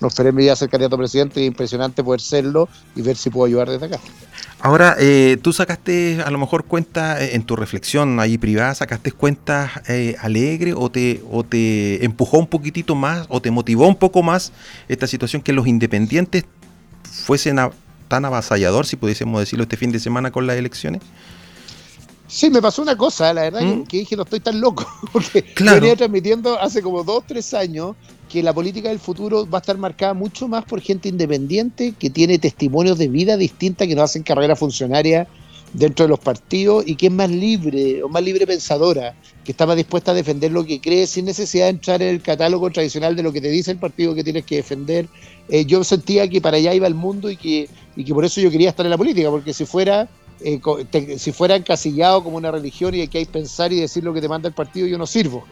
no 0.01 0.09
esperé 0.09 0.45
ya 0.45 0.55
ser 0.55 0.69
candidato 0.69 0.97
a 0.97 0.99
presidente, 0.99 1.41
es 1.41 1.47
impresionante 1.47 2.05
poder 2.05 2.21
serlo 2.21 2.69
y 2.95 3.01
ver 3.01 3.17
si 3.17 3.31
puedo 3.31 3.47
ayudar 3.47 3.71
desde 3.71 3.87
acá. 3.87 4.01
Ahora, 4.63 4.95
eh, 4.99 5.39
tú 5.41 5.55
sacaste 5.55 6.21
a 6.23 6.31
lo 6.31 6.37
mejor 6.39 6.65
cuenta 6.65 7.25
en 7.25 7.45
tu 7.45 7.57
reflexión 7.57 8.21
ahí 8.21 8.37
privada, 8.37 8.75
sacaste 8.75 9.11
cuentas 9.11 9.71
eh, 9.89 10.17
alegre 10.21 10.75
o 10.75 10.91
te, 10.91 11.23
o 11.31 11.45
te 11.45 12.05
empujó 12.05 12.39
un 12.39 12.47
poquitito 12.47 12.95
más 12.95 13.27
o 13.31 13.41
te 13.41 13.51
motivó 13.51 13.89
un 13.89 13.97
poco 13.97 14.23
más 14.23 14.53
esta 14.89 15.07
situación 15.07 15.41
que 15.41 15.55
los 15.55 15.67
independientes 15.67 16.45
fuesen 17.11 17.57
tan 18.09 18.25
avasallador, 18.27 18.87
si 18.87 18.97
pudiésemos 18.97 19.41
decirlo, 19.41 19.63
este 19.63 19.79
fin 19.79 19.93
de 19.93 19.99
semana 19.99 20.31
con 20.31 20.47
las 20.47 20.57
elecciones? 20.57 21.01
Sí, 22.27 22.51
me 22.51 22.61
pasó 22.61 22.83
una 22.83 22.97
cosa, 22.97 23.33
la 23.33 23.43
verdad, 23.43 23.61
que, 23.61 23.67
¿Mm? 23.67 23.85
dije, 24.01 24.17
no 24.17 24.25
estoy 24.25 24.41
tan 24.41 24.61
loco, 24.61 24.87
porque 25.13 25.45
venía 25.59 25.97
transmitiendo 25.97 26.61
hace 26.61 26.83
como 26.83 27.03
dos, 27.03 27.25
tres 27.27 27.55
años 27.55 27.97
que 28.31 28.43
la 28.43 28.55
política 28.55 28.89
del 28.89 29.01
futuro 29.01 29.49
va 29.51 29.59
a 29.59 29.61
estar 29.61 29.77
marcada 29.77 30.15
mucho 30.15 30.47
más 30.47 30.65
por 30.65 30.81
gente 30.81 31.09
independiente 31.09 31.95
que 31.99 32.11
tiene 32.11 32.39
testimonios 32.39 32.97
de 32.97 33.09
vida 33.09 33.37
distinta 33.37 33.87
que 33.87 33.97
no 33.97 34.03
hacen 34.03 34.23
carrera 34.23 34.55
funcionaria 34.55 35.27
dentro 35.73 36.05
de 36.05 36.11
los 36.11 36.21
partidos 36.21 36.85
y 36.87 36.97
que 36.97 37.07
es 37.07 37.13
más 37.13 37.31
libre 37.31 38.03
o 38.03 38.09
más 38.09 38.23
libre 38.23 38.47
pensadora, 38.47 39.15
que 39.45 39.53
está 39.53 39.67
más 39.67 39.77
dispuesta 39.77 40.13
a 40.13 40.15
defender 40.15 40.53
lo 40.53 40.65
que 40.65 40.81
cree 40.81 41.07
sin 41.07 41.25
necesidad 41.25 41.65
de 41.65 41.71
entrar 41.71 42.03
en 42.03 42.09
el 42.09 42.23
catálogo 42.23 42.71
tradicional 42.71 43.17
de 43.17 43.23
lo 43.23 43.33
que 43.33 43.41
te 43.41 43.51
dice 43.51 43.73
el 43.73 43.79
partido 43.79 44.15
que 44.15 44.25
tienes 44.25 44.45
que 44.45 44.57
defender. 44.57 45.09
Eh, 45.49 45.65
yo 45.65 45.83
sentía 45.83 46.29
que 46.29 46.41
para 46.41 46.57
allá 46.57 46.73
iba 46.73 46.87
el 46.87 46.95
mundo 46.95 47.31
y 47.31 47.37
que, 47.37 47.69
y 47.97 48.05
que 48.05 48.15
por 48.15 48.25
eso 48.25 48.41
yo 48.41 48.51
quería 48.51 48.71
estar 48.71 48.87
en 48.87 48.91
la 48.91 48.99
política, 48.99 49.31
porque 49.31 49.53
si 49.53 49.65
fuera 49.65 50.09
eh, 50.43 51.19
si 51.19 51.33
fuera 51.33 51.57
encasillado 51.57 52.23
como 52.23 52.37
una 52.37 52.51
religión 52.51 52.95
y 52.95 53.01
hay 53.01 53.09
que 53.09 53.25
pensar 53.27 53.73
y 53.73 53.81
decir 53.81 54.05
lo 54.05 54.13
que 54.15 54.21
te 54.21 54.29
manda 54.29 54.49
el 54.49 54.55
partido, 54.55 54.87
yo 54.87 54.99
no 54.99 55.07
sirvo. 55.07 55.45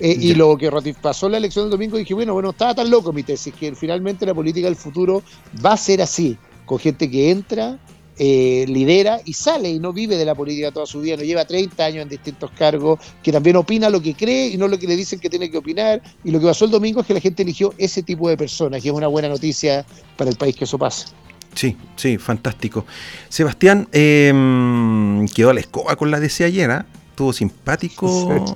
Eh, 0.00 0.16
y 0.20 0.34
lo 0.34 0.56
que 0.56 0.70
pasó 1.00 1.26
en 1.26 1.32
la 1.32 1.38
elección 1.38 1.64
del 1.64 1.70
domingo, 1.70 1.96
dije, 1.96 2.14
bueno, 2.14 2.34
bueno, 2.34 2.50
estaba 2.50 2.74
tan 2.74 2.90
loco 2.90 3.12
mi 3.12 3.22
tesis, 3.22 3.54
que 3.54 3.74
finalmente 3.74 4.26
la 4.26 4.34
política 4.34 4.66
del 4.66 4.76
futuro 4.76 5.22
va 5.64 5.72
a 5.72 5.76
ser 5.76 6.02
así, 6.02 6.36
con 6.66 6.78
gente 6.78 7.10
que 7.10 7.30
entra, 7.30 7.78
eh, 8.20 8.64
lidera 8.66 9.20
y 9.24 9.32
sale 9.32 9.70
y 9.70 9.78
no 9.78 9.92
vive 9.92 10.16
de 10.16 10.24
la 10.24 10.34
política 10.34 10.72
toda 10.72 10.86
su 10.86 11.00
vida, 11.00 11.16
no 11.16 11.22
lleva 11.22 11.44
30 11.44 11.84
años 11.84 12.02
en 12.02 12.08
distintos 12.08 12.50
cargos, 12.50 12.98
que 13.22 13.30
también 13.30 13.56
opina 13.56 13.88
lo 13.88 14.02
que 14.02 14.14
cree 14.14 14.48
y 14.48 14.56
no 14.56 14.66
lo 14.66 14.76
que 14.76 14.88
le 14.88 14.96
dicen 14.96 15.20
que 15.20 15.30
tiene 15.30 15.50
que 15.50 15.58
opinar. 15.58 16.02
Y 16.24 16.32
lo 16.32 16.40
que 16.40 16.46
pasó 16.46 16.64
el 16.64 16.72
domingo 16.72 17.00
es 17.00 17.06
que 17.06 17.14
la 17.14 17.20
gente 17.20 17.44
eligió 17.44 17.72
ese 17.78 18.02
tipo 18.02 18.28
de 18.28 18.36
personas, 18.36 18.84
y 18.84 18.88
es 18.88 18.94
una 18.94 19.06
buena 19.06 19.28
noticia 19.28 19.86
para 20.16 20.30
el 20.30 20.36
país 20.36 20.56
que 20.56 20.64
eso 20.64 20.76
pase. 20.76 21.06
Sí, 21.54 21.76
sí, 21.96 22.18
fantástico. 22.18 22.86
Sebastián, 23.28 23.88
em, 23.92 25.26
quedó 25.28 25.50
a 25.50 25.54
la 25.54 25.60
escoba 25.60 25.96
con 25.96 26.10
la 26.10 26.20
DC 26.20 26.44
ayer, 26.44 26.70
¿ah? 26.70 26.86
Estuvo 27.10 27.32
simpático. 27.32 28.54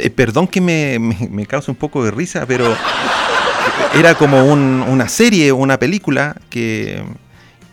Eh, 0.00 0.10
perdón 0.10 0.48
que 0.48 0.60
me, 0.60 0.98
me, 0.98 1.46
cause 1.46 1.70
un 1.70 1.76
poco 1.76 2.04
de 2.04 2.10
risa, 2.10 2.46
pero 2.46 2.74
era 3.94 4.14
como 4.14 4.42
una 4.44 5.08
serie, 5.08 5.52
una 5.52 5.78
película 5.78 6.40
que, 6.48 7.02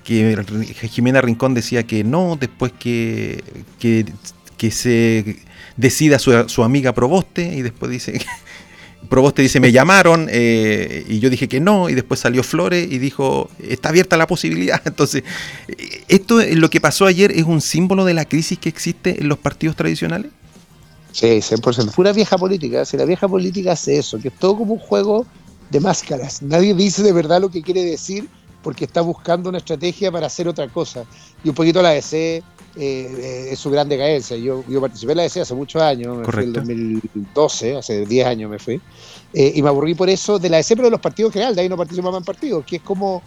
que 0.04 0.90
Jimena 0.90 1.22
Rincón 1.22 1.54
decía 1.54 1.84
que 1.84 2.04
no, 2.04 2.38
después 2.38 2.74
que, 2.78 3.44
que, 3.80 4.06
que 4.58 4.72
se 4.72 5.38
decida 5.78 6.20
su, 6.20 6.50
su 6.50 6.64
amiga 6.64 6.94
Proboste, 6.94 7.56
y 7.56 7.62
después 7.62 7.90
dice 7.90 8.20
Proboste 9.10 9.42
dice, 9.42 9.60
me 9.60 9.72
llamaron 9.72 10.28
eh, 10.30 11.06
y 11.08 11.20
yo 11.20 11.30
dije 11.30 11.48
que 11.48 11.60
no, 11.60 11.90
y 11.90 11.96
después 11.96 12.20
salió 12.20 12.44
Flores 12.44 12.88
y 12.90 12.98
dijo, 12.98 13.50
está 13.60 13.90
abierta 13.90 14.18
la 14.18 14.28
posibilidad. 14.28 14.82
Entonces, 14.86 15.24
¿esto 16.08 16.40
lo 16.42 16.70
que 16.70 16.82
pasó 16.82 17.06
ayer 17.06 17.32
es 17.32 17.44
un 17.44 17.62
símbolo 17.62 18.06
de 18.06 18.14
la 18.14 18.26
crisis 18.26 18.60
que 18.60 18.70
existe 18.70 19.22
en 19.22 19.28
los 19.28 19.38
partidos 19.38 19.76
tradicionales? 19.76 20.32
Sí, 21.12 21.28
100%. 21.28 21.94
Pura 21.94 22.12
vieja 22.12 22.38
política. 22.38 22.84
Si 22.84 22.98
la 22.98 23.06
vieja 23.06 23.28
política 23.28 23.72
hace 23.72 23.98
eso, 23.98 24.20
que 24.20 24.28
es 24.28 24.34
todo 24.34 24.58
como 24.58 24.74
un 24.74 24.80
juego 24.80 25.26
de 25.70 25.80
máscaras. 25.80 26.42
Nadie 26.42 26.74
dice 26.74 27.04
de 27.04 27.14
verdad 27.14 27.42
lo 27.42 27.50
que 27.50 27.62
quiere 27.62 27.84
decir 27.84 28.28
porque 28.62 28.86
está 28.86 29.02
buscando 29.02 29.50
una 29.50 29.60
estrategia 29.60 30.12
para 30.12 30.28
hacer 30.28 30.48
otra 30.48 30.68
cosa. 30.68 31.06
Y 31.44 31.50
un 31.50 31.56
poquito 31.56 31.82
la 31.82 31.92
DC 31.92 32.44
eh, 32.78 33.50
es 33.52 33.60
su 33.60 33.70
gran 33.70 33.88
decadencia. 33.88 34.36
Yo, 34.38 34.64
yo 34.68 34.82
participé 34.82 35.14
en 35.14 35.18
la 35.18 35.24
DC 35.24 35.42
hace 35.42 35.54
muchos 35.54 35.82
años, 35.82 36.18
me 36.18 36.26
fui 36.26 36.44
en 36.44 36.54
2012, 36.54 37.78
hace 37.78 38.06
10 38.06 38.28
años 38.28 38.50
me 38.50 38.60
fui, 38.60 38.82
eh, 39.34 39.54
y 39.56 39.62
me 39.62 39.70
aburrí 39.70 39.96
por 39.96 40.10
eso 40.10 40.40
de 40.40 40.50
la 40.50 40.58
DC, 40.58 40.76
pero 40.76 40.88
de 40.88 40.92
los 40.92 41.02
partidos 41.02 41.30
en 41.30 41.34
general, 41.34 41.56
de 41.56 41.62
ahí 41.62 41.70
no 41.70 41.78
participaba 41.78 42.18
en 42.18 42.24
partidos, 42.24 42.66
que 42.66 42.78
es 42.78 42.82
como, 42.82 43.22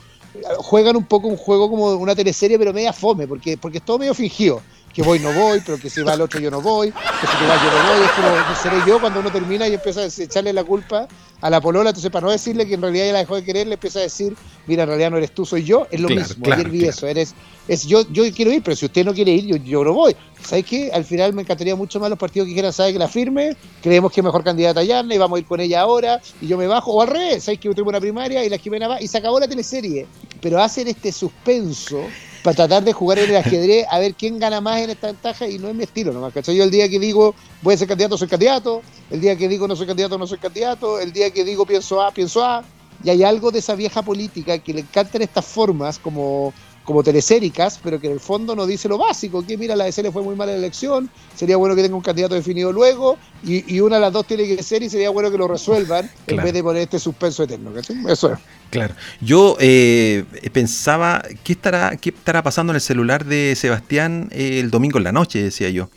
juegan 0.59 0.97
un 0.97 1.05
poco 1.05 1.29
un 1.29 1.37
juego 1.37 1.71
como 1.71 1.93
una 1.93 2.15
teleserie, 2.15 2.59
pero 2.59 2.73
media 2.73 2.93
fome, 2.93 3.27
porque, 3.27 3.57
porque 3.57 3.79
es 3.79 3.85
todo 3.85 3.99
medio 3.99 4.15
fingido. 4.15 4.61
Que 4.93 5.03
voy 5.03 5.19
no 5.19 5.33
voy, 5.33 5.61
pero 5.65 5.79
que 5.79 5.91
si 5.91 6.03
va 6.03 6.15
el 6.15 6.21
otro 6.21 6.41
yo 6.41 6.51
no 6.51 6.61
voy, 6.61 6.91
que 6.91 7.27
si 7.27 7.47
va 7.47 7.57
yo 7.63 7.71
no 7.71 7.95
voy, 7.95 8.05
es 8.05 8.11
como 8.13 8.49
que 8.49 8.55
seré 8.63 8.77
yo 8.87 9.01
cuando 9.01 9.21
uno 9.21 9.31
termina 9.31 9.69
y 9.69 9.75
empieza 9.75 10.01
a 10.01 10.07
echarle 10.07 10.53
la 10.53 10.65
culpa 10.65 11.07
a 11.41 11.51
la 11.51 11.61
polola, 11.61 11.91
entonces 11.91 12.11
para 12.11 12.27
no 12.27 12.33
decirle 12.33 12.67
que 12.67 12.75
en 12.75 12.83
realidad 12.83 13.07
ya 13.07 13.13
la 13.13 13.19
dejó 13.21 13.37
de 13.37 13.45
querer, 13.45 13.67
le 13.69 13.75
empieza 13.75 14.01
a 14.01 14.03
decir, 14.03 14.35
mira, 14.67 14.83
en 14.83 14.89
realidad 14.89 15.11
no 15.11 15.19
eres 15.19 15.33
tú, 15.33 15.47
soy 15.47 15.63
yo, 15.63 15.87
es 15.91 16.01
lo 16.01 16.09
mismo, 16.09 16.45
ayer 16.53 16.69
vi 16.69 16.85
eso, 16.85 17.07
eres, 17.07 17.35
es 17.69 17.87
yo, 17.87 18.03
yo 18.11 18.25
quiero 18.33 18.53
ir, 18.53 18.63
pero 18.63 18.75
si 18.75 18.87
usted 18.87 19.05
no 19.05 19.15
quiere 19.15 19.33
ir, 19.33 19.47
yo, 19.47 19.57
yo 19.57 19.85
no 19.85 19.93
voy. 19.93 20.17
¿Sabes 20.43 20.65
qué? 20.65 20.91
Al 20.93 21.05
final 21.05 21.33
me 21.33 21.43
encantaría 21.43 21.77
mucho 21.77 22.01
más 22.01 22.11
los 22.11 22.19
partidos 22.19 22.49
que 22.49 22.55
quieran 22.55 22.73
saber 22.73 22.93
que 22.93 22.99
la 22.99 23.09
firme, 23.09 23.57
creemos 23.83 24.11
que 24.13 24.21
es 24.21 24.25
mejor 24.25 24.43
candidata 24.43 24.83
Yarna 24.83 25.15
y 25.15 25.19
vamos 25.19 25.37
a 25.37 25.41
ir 25.41 25.47
con 25.47 25.61
ella 25.61 25.81
ahora, 25.83 26.21
y 26.41 26.49
yo 26.49 26.57
me 26.57 26.67
bajo, 26.67 26.93
o 26.93 27.03
al 27.03 27.09
revés, 27.09 27.45
¿sabes 27.45 27.61
que 27.61 27.69
yo 27.69 27.75
tengo 27.75 27.89
una 27.89 28.01
primaria 28.01 28.45
y 28.45 28.49
la 28.49 28.59
Jimena 28.59 28.89
va, 28.89 29.01
y 29.01 29.07
se 29.07 29.19
acabó 29.19 29.39
la 29.39 29.47
teleserie. 29.47 30.07
Pero 30.41 30.61
hacen 30.61 30.89
este 30.89 31.13
suspenso 31.13 32.01
para 32.49 32.67
tratar 32.67 32.83
de 32.83 32.95
jugar 32.95 33.19
en 33.19 33.29
el 33.29 33.37
ajedrez 33.37 33.87
a 33.91 33.99
ver 33.99 34.15
quién 34.15 34.39
gana 34.39 34.63
más 34.63 34.81
en 34.81 34.89
esta 34.89 35.09
ventaja 35.09 35.47
y 35.47 35.59
no 35.59 35.69
es 35.69 35.75
mi 35.75 35.83
estilo 35.83 36.15
nomás, 36.15 36.33
¿cachai? 36.33 36.57
Yo 36.57 36.65
el 36.65 36.71
día 36.71 36.89
que 36.89 36.99
digo 36.99 37.35
voy 37.61 37.75
a 37.75 37.77
ser 37.77 37.87
candidato, 37.87 38.17
soy 38.17 38.27
candidato, 38.27 38.81
el 39.11 39.21
día 39.21 39.37
que 39.37 39.49
digo 39.49 39.69
no 39.69 39.77
soy 39.77 39.87
candidato, 39.87 40.17
no 40.17 40.27
soy 40.27 40.39
candidato, 40.39 40.99
el 40.99 41.13
día 41.13 41.31
que 41.31 41.45
digo 41.45 41.67
pienso 41.67 42.01
A, 42.01 42.11
pienso 42.11 42.43
A, 42.43 42.65
y 43.05 43.11
hay 43.11 43.23
algo 43.23 43.51
de 43.51 43.59
esa 43.59 43.75
vieja 43.75 44.01
política 44.01 44.59
que 44.61 44.73
le 44.73 44.81
encantan 44.81 45.21
estas 45.21 45.45
formas 45.45 45.99
como 45.99 46.55
como 46.89 47.03
teleséricas, 47.03 47.79
pero 47.85 48.01
que 48.01 48.07
en 48.07 48.15
el 48.15 48.19
fondo 48.19 48.57
no 48.57 48.65
dice 48.65 48.89
lo 48.89 48.97
básico, 48.97 49.45
que 49.47 49.59
mira, 49.59 49.77
la 49.77 49.85
DC 49.85 50.03
le 50.03 50.11
fue 50.11 50.23
muy 50.23 50.35
mala 50.35 50.53
la 50.53 50.59
elección, 50.59 51.11
sería 51.35 51.59
bueno 51.59 51.77
que 51.77 51.83
tenga 51.83 51.95
un 51.95 52.01
candidato 52.01 52.35
definido 52.35 52.73
luego, 52.73 53.19
y, 53.45 53.79
una 53.81 53.97
de 53.97 54.01
las 54.01 54.13
dos 54.15 54.27
tiene 54.27 54.45
que 54.45 54.63
ser 54.63 54.83
y 54.83 54.89
sería 54.89 55.11
bueno 55.11 55.31
que 55.31 55.37
lo 55.37 55.47
resuelvan 55.47 56.11
en 56.27 56.37
vez 56.39 56.51
de 56.55 56.63
poner 56.63 56.81
este 56.81 56.99
suspenso 56.99 57.43
eterno. 57.43 57.73
Eso 58.09 58.33
es. 58.33 58.39
Claro. 58.71 58.95
Yo 59.21 59.59
eh, 59.61 60.25
pensaba, 60.51 61.23
¿qué 61.45 61.53
estará, 61.53 61.95
¿qué 61.99 62.09
estará 62.09 62.43
pasando 62.43 62.73
en 62.73 62.77
el 62.77 62.81
celular 62.81 63.27
de 63.27 63.55
Sebastián 63.55 64.31
eh, 64.33 64.59
el 64.59 64.71
domingo 64.71 64.97
en 64.97 65.05
la 65.05 65.13
noche? 65.13 65.43
Decía 65.43 65.69
yo. 65.69 65.91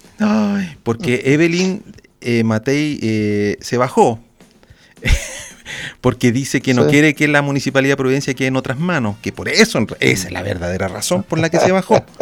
porque 0.83 1.21
Evelyn 1.23 1.83
eh, 2.19 2.43
Matei 2.43 2.99
eh, 3.01 3.57
se 3.61 3.77
bajó. 3.77 4.19
Porque 6.01 6.31
dice 6.31 6.61
que 6.61 6.73
no 6.73 6.87
quiere 6.87 7.13
que 7.13 7.27
la 7.27 7.43
municipalidad 7.43 7.93
de 7.93 7.97
Providencia 7.97 8.33
quede 8.33 8.47
en 8.47 8.55
otras 8.55 8.79
manos, 8.79 9.17
que 9.21 9.31
por 9.31 9.47
eso, 9.47 9.85
esa 9.99 10.27
es 10.27 10.33
la 10.33 10.41
verdadera 10.41 10.87
razón 10.87 11.21
por 11.21 11.37
la 11.37 11.49
que 11.49 11.59
se 11.59 11.71
bajó. 11.71 12.03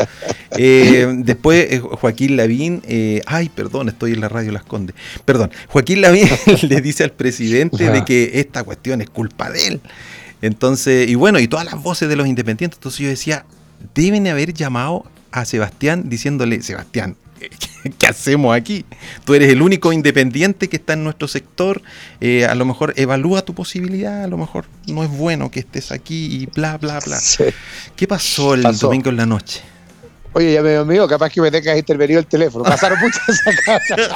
Eh, 0.57 1.07
después 1.19 1.71
eh, 1.71 1.79
Joaquín 1.79 2.36
Lavín, 2.36 2.81
eh, 2.88 3.21
ay, 3.27 3.50
perdón, 3.50 3.88
estoy 3.88 4.13
en 4.13 4.19
la 4.19 4.29
radio 4.29 4.51
Las 4.51 4.63
Condes, 4.63 4.95
perdón, 5.24 5.51
Joaquín 5.67 6.01
Lavín 6.01 6.27
le 6.63 6.81
dice 6.81 7.03
al 7.03 7.12
presidente 7.12 7.89
de 7.89 8.03
que 8.03 8.31
esta 8.33 8.63
cuestión 8.63 9.00
es 9.00 9.09
culpa 9.09 9.51
de 9.51 9.67
él. 9.67 9.81
Entonces, 10.41 11.07
y 11.07 11.15
bueno, 11.15 11.39
y 11.39 11.48
todas 11.48 11.65
las 11.65 11.81
voces 11.81 12.09
de 12.09 12.15
los 12.15 12.27
independientes, 12.27 12.77
entonces 12.77 13.00
yo 13.00 13.07
decía, 13.07 13.45
deben 13.93 14.27
haber 14.27 14.53
llamado 14.53 15.05
a 15.31 15.45
Sebastián 15.45 16.09
diciéndole, 16.09 16.62
Sebastián, 16.62 17.15
¿qué 17.98 18.07
hacemos 18.07 18.55
aquí? 18.55 18.86
Tú 19.25 19.33
eres 19.33 19.50
el 19.50 19.62
único 19.62 19.93
independiente 19.93 20.69
que 20.69 20.77
está 20.77 20.93
en 20.93 21.03
nuestro 21.03 21.27
sector, 21.27 21.81
eh, 22.21 22.45
a 22.45 22.55
lo 22.55 22.65
mejor 22.65 22.93
evalúa 22.95 23.43
tu 23.43 23.53
posibilidad, 23.53 24.24
a 24.24 24.27
lo 24.27 24.38
mejor 24.38 24.65
no 24.88 25.03
es 25.03 25.09
bueno 25.09 25.51
que 25.51 25.59
estés 25.59 25.91
aquí 25.91 26.41
y 26.41 26.45
bla, 26.48 26.77
bla, 26.77 27.00
bla. 27.00 27.17
¿Qué 27.95 28.07
pasó 28.07 28.53
el 28.53 28.63
domingo 28.77 29.09
en 29.09 29.17
la 29.17 29.25
noche? 29.25 29.62
Oye, 30.33 30.53
ya 30.53 30.62
me 30.62 30.75
amigo, 30.75 31.07
capaz 31.07 31.31
que 31.31 31.41
me 31.41 31.50
tengas 31.50 31.77
intervenido 31.77 32.19
el 32.19 32.27
teléfono. 32.27 32.63
Pasaron 32.63 33.00
muchas 33.01 33.24
cosas. 33.65 34.12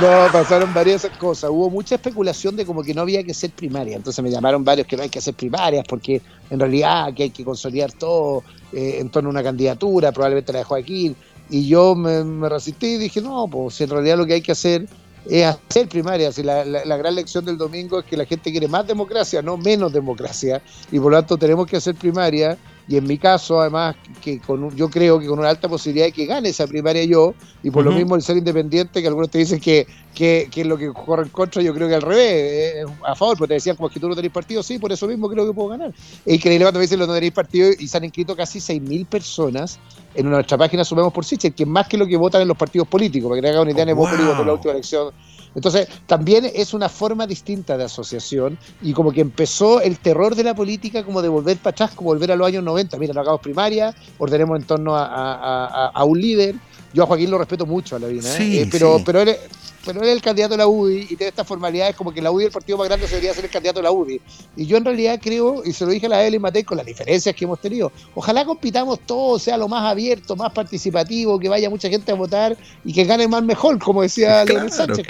No, 0.00 0.32
pasaron 0.32 0.72
varias 0.72 1.06
cosas. 1.18 1.50
Hubo 1.50 1.68
mucha 1.70 1.94
especulación 1.94 2.56
de 2.56 2.64
como 2.64 2.82
que 2.82 2.94
no 2.94 3.02
había 3.02 3.22
que 3.22 3.34
ser 3.34 3.50
primaria. 3.50 3.96
Entonces 3.96 4.22
me 4.22 4.30
llamaron 4.30 4.64
varios 4.64 4.86
que 4.86 4.96
no 4.96 5.02
hay 5.02 5.08
que 5.08 5.18
hacer 5.18 5.34
primarias 5.34 5.84
porque 5.88 6.22
en 6.48 6.60
realidad 6.60 7.12
que 7.14 7.24
hay 7.24 7.30
que 7.30 7.44
consolidar 7.44 7.92
todo 7.92 8.42
eh, 8.72 8.98
en 8.98 9.10
torno 9.10 9.30
a 9.30 9.32
una 9.32 9.42
candidatura, 9.42 10.12
probablemente 10.12 10.52
la 10.52 10.60
de 10.60 10.64
Joaquín. 10.64 11.16
Y 11.50 11.66
yo 11.66 11.94
me, 11.94 12.48
resistí 12.48 12.94
y 12.94 12.98
dije, 12.98 13.20
no, 13.20 13.48
pues 13.48 13.80
en 13.80 13.90
realidad 13.90 14.16
lo 14.16 14.26
que 14.26 14.34
hay 14.34 14.40
que 14.40 14.52
hacer 14.52 14.86
es 15.28 15.44
hacer 15.44 15.88
primarias. 15.88 16.38
Y 16.38 16.42
la, 16.42 16.64
la, 16.64 16.96
gran 16.96 17.14
lección 17.14 17.44
del 17.44 17.58
domingo 17.58 17.98
es 17.98 18.06
que 18.06 18.16
la 18.16 18.24
gente 18.24 18.50
quiere 18.50 18.68
más 18.68 18.86
democracia, 18.86 19.42
no 19.42 19.56
menos 19.56 19.92
democracia. 19.92 20.62
Y 20.92 20.98
por 20.98 21.12
lo 21.12 21.18
tanto 21.18 21.36
tenemos 21.36 21.66
que 21.66 21.76
hacer 21.76 21.94
primaria 21.96 22.56
y 22.88 22.96
en 22.96 23.06
mi 23.06 23.18
caso, 23.18 23.60
además, 23.60 23.96
que 24.20 24.40
con 24.40 24.74
yo 24.76 24.90
creo 24.90 25.18
que 25.18 25.26
con 25.26 25.38
una 25.38 25.48
alta 25.48 25.68
posibilidad 25.68 26.06
de 26.06 26.12
que 26.12 26.26
gane 26.26 26.48
esa 26.48 26.66
primaria 26.66 27.04
yo, 27.04 27.34
y 27.62 27.70
por 27.70 27.84
lo 27.84 27.92
mismo 27.92 28.16
el 28.16 28.22
ser 28.22 28.36
independiente, 28.36 29.00
que 29.00 29.08
algunos 29.08 29.30
te 29.30 29.38
dicen 29.38 29.60
que, 29.60 29.86
que, 30.14 30.48
es 30.54 30.66
lo 30.66 30.76
que 30.76 30.92
corre 30.92 31.24
en 31.24 31.28
contra, 31.28 31.62
yo 31.62 31.74
creo 31.74 31.88
que 31.88 31.94
al 31.94 32.02
revés, 32.02 32.84
a 33.06 33.14
favor, 33.14 33.36
porque 33.38 33.48
te 33.48 33.54
decían 33.54 33.76
como 33.76 33.88
que 33.88 34.00
tú 34.00 34.08
no 34.08 34.16
tenés 34.16 34.32
partido, 34.32 34.62
sí, 34.62 34.78
por 34.78 34.92
eso 34.92 35.06
mismo 35.06 35.28
creo 35.28 35.46
que 35.46 35.52
puedo 35.52 35.68
ganar. 35.68 35.92
Es 36.24 36.34
increíble 36.34 36.64
cuando 36.64 36.78
me 36.78 36.84
dicen 36.84 36.98
que 36.98 37.06
no 37.06 37.14
tenéis 37.14 37.32
partido 37.32 37.70
y 37.78 37.86
se 37.86 37.96
han 37.96 38.04
inscrito 38.04 38.34
casi 38.34 38.58
6.000 38.58 39.06
personas 39.06 39.78
en 40.14 40.28
nuestra 40.28 40.58
página 40.58 40.84
Sumemos 40.84 41.12
por 41.12 41.24
Siche, 41.24 41.52
que 41.52 41.62
es 41.62 41.68
más 41.68 41.86
que 41.86 41.96
lo 41.96 42.06
que 42.06 42.16
votan 42.16 42.42
en 42.42 42.48
los 42.48 42.56
partidos 42.56 42.88
políticos, 42.88 43.28
para 43.28 43.40
que 43.40 43.42
te 43.42 43.48
hagan 43.50 43.62
una 43.62 43.70
idea, 43.72 43.82
en 43.82 43.88
el 43.90 43.94
voto 43.94 44.16
por 44.36 44.46
la 44.46 44.52
última 44.52 44.72
elección. 44.72 45.12
Entonces, 45.54 45.88
también 46.06 46.48
es 46.54 46.74
una 46.74 46.88
forma 46.88 47.26
distinta 47.26 47.76
de 47.76 47.84
asociación 47.84 48.58
y 48.82 48.92
como 48.92 49.12
que 49.12 49.20
empezó 49.20 49.80
el 49.80 49.98
terror 49.98 50.36
de 50.36 50.44
la 50.44 50.54
política 50.54 51.04
como 51.04 51.22
de 51.22 51.28
volver 51.28 51.56
para 51.58 51.72
atrás, 51.72 51.90
como 51.94 52.10
volver 52.10 52.30
a 52.32 52.36
los 52.36 52.46
años 52.46 52.62
90. 52.70 52.98
Mira, 52.98 53.14
no 53.14 53.20
hagamos 53.20 53.40
primaria, 53.40 53.94
ordenemos 54.18 54.58
en 54.58 54.66
torno 54.66 54.96
a, 54.96 56.04
un 56.04 56.20
líder. 56.20 56.54
Yo 56.92 57.04
a 57.04 57.06
Joaquín 57.06 57.30
lo 57.30 57.38
respeto 57.38 57.66
mucho 57.66 57.96
a 57.96 57.98
la 57.98 58.08
vida, 58.08 58.36
¿eh? 58.38 58.62
eh 58.62 58.68
pero, 58.70 59.00
pero 59.04 59.20
él, 59.20 59.36
pero 59.84 60.00
él 60.00 60.08
es 60.08 60.14
el 60.14 60.22
candidato 60.22 60.54
de 60.54 60.58
la 60.58 60.66
UDI 60.66 61.02
y 61.02 61.16
tiene 61.16 61.28
estas 61.28 61.46
formalidades 61.46 61.96
como 61.96 62.12
que 62.12 62.20
la 62.20 62.30
UDI, 62.30 62.46
el 62.46 62.50
partido 62.50 62.78
más 62.78 62.88
grande, 62.88 63.06
debería 63.06 63.32
ser 63.34 63.44
el 63.44 63.50
candidato 63.50 63.78
de 63.78 63.84
la 63.84 63.92
UDI. 63.92 64.20
Y 64.56 64.66
yo 64.66 64.76
en 64.76 64.84
realidad 64.84 65.18
creo, 65.22 65.62
y 65.64 65.72
se 65.72 65.84
lo 65.84 65.90
dije 65.90 66.06
a 66.06 66.10
la 66.10 66.22
Evelyn 66.22 66.42
Matei 66.42 66.64
con 66.64 66.76
las 66.76 66.86
diferencias 66.86 67.34
que 67.34 67.44
hemos 67.44 67.60
tenido, 67.60 67.90
ojalá 68.14 68.44
compitamos 68.44 69.00
todos, 69.00 69.42
sea 69.42 69.56
lo 69.56 69.68
más 69.68 69.90
abierto, 69.90 70.36
más 70.36 70.52
participativo, 70.52 71.38
que 71.38 71.48
vaya 71.48 71.70
mucha 71.70 71.88
gente 71.88 72.12
a 72.12 72.14
votar 72.14 72.56
y 72.84 72.92
que 72.92 73.04
gane 73.04 73.26
más 73.28 73.42
mejor, 73.42 73.78
como 73.78 74.02
decía 74.02 74.44
Leonel 74.46 74.70
Sánchez. 74.70 75.06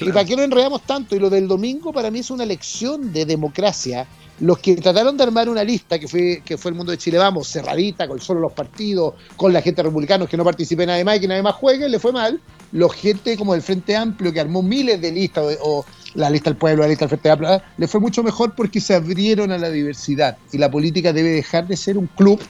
Y 0.00 0.12
para 0.12 0.24
qué 0.24 0.36
no 0.36 0.42
enredamos 0.42 0.82
tanto, 0.82 1.14
y 1.14 1.18
lo 1.18 1.28
del 1.28 1.46
domingo 1.46 1.92
para 1.92 2.10
mí 2.10 2.20
es 2.20 2.30
una 2.30 2.46
lección 2.46 3.12
de 3.12 3.26
democracia 3.26 4.06
los 4.40 4.58
que 4.58 4.74
trataron 4.76 5.16
de 5.16 5.22
armar 5.22 5.48
una 5.48 5.62
lista 5.62 5.98
que 5.98 6.08
fue, 6.08 6.42
que 6.44 6.56
fue 6.56 6.70
el 6.70 6.76
mundo 6.76 6.92
de 6.92 6.98
Chile 6.98 7.18
Vamos, 7.18 7.48
cerradita, 7.48 8.08
con 8.08 8.20
solo 8.20 8.40
los 8.40 8.52
partidos, 8.52 9.14
con 9.36 9.52
la 9.52 9.60
gente 9.60 9.82
republicana 9.82 10.26
que 10.26 10.36
no 10.36 10.44
participe 10.44 10.86
nadie 10.86 11.04
más 11.04 11.18
y 11.18 11.20
que 11.20 11.28
nadie 11.28 11.42
más 11.42 11.54
juegue, 11.54 11.88
le 11.88 11.98
fue 11.98 12.12
mal. 12.12 12.40
Los 12.72 12.94
gente 12.94 13.36
como 13.36 13.54
del 13.54 13.62
Frente 13.62 13.96
Amplio 13.96 14.32
que 14.32 14.40
armó 14.40 14.62
miles 14.62 15.00
de 15.00 15.12
listas, 15.12 15.58
o, 15.62 15.84
la 16.14 16.30
lista 16.30 16.50
del 16.50 16.56
pueblo, 16.56 16.82
la 16.82 16.88
lista 16.88 17.04
del 17.04 17.10
Frente 17.10 17.30
Amplio, 17.30 17.50
ah, 17.50 17.62
le 17.76 17.88
fue 17.88 18.00
mucho 18.00 18.22
mejor 18.22 18.54
porque 18.54 18.80
se 18.80 18.94
abrieron 18.94 19.52
a 19.52 19.58
la 19.58 19.70
diversidad. 19.70 20.36
Y 20.52 20.58
la 20.58 20.70
política 20.70 21.12
debe 21.12 21.30
dejar 21.30 21.66
de 21.66 21.76
ser 21.76 21.98
un 21.98 22.06
club 22.06 22.40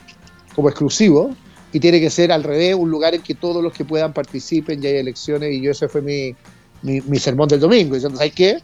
como 0.55 0.69
exclusivo 0.69 1.35
y 1.73 1.79
tiene 1.79 1.99
que 1.99 2.09
ser 2.09 2.31
al 2.31 2.43
revés, 2.43 2.75
un 2.75 2.89
lugar 2.89 3.15
en 3.15 3.21
que 3.21 3.35
todos 3.35 3.63
los 3.63 3.73
que 3.73 3.85
puedan 3.85 4.13
participen 4.13 4.83
y 4.83 4.87
hay 4.87 4.97
elecciones. 4.97 5.53
Y 5.53 5.61
yo 5.61 5.71
ese 5.71 5.87
fue 5.87 6.01
mi, 6.01 6.35
mi, 6.81 7.19
sermón 7.19 7.47
del 7.47 7.59
domingo, 7.59 7.95
diciendo, 7.95 8.17
¿sabes 8.17 8.33
qué? 8.33 8.57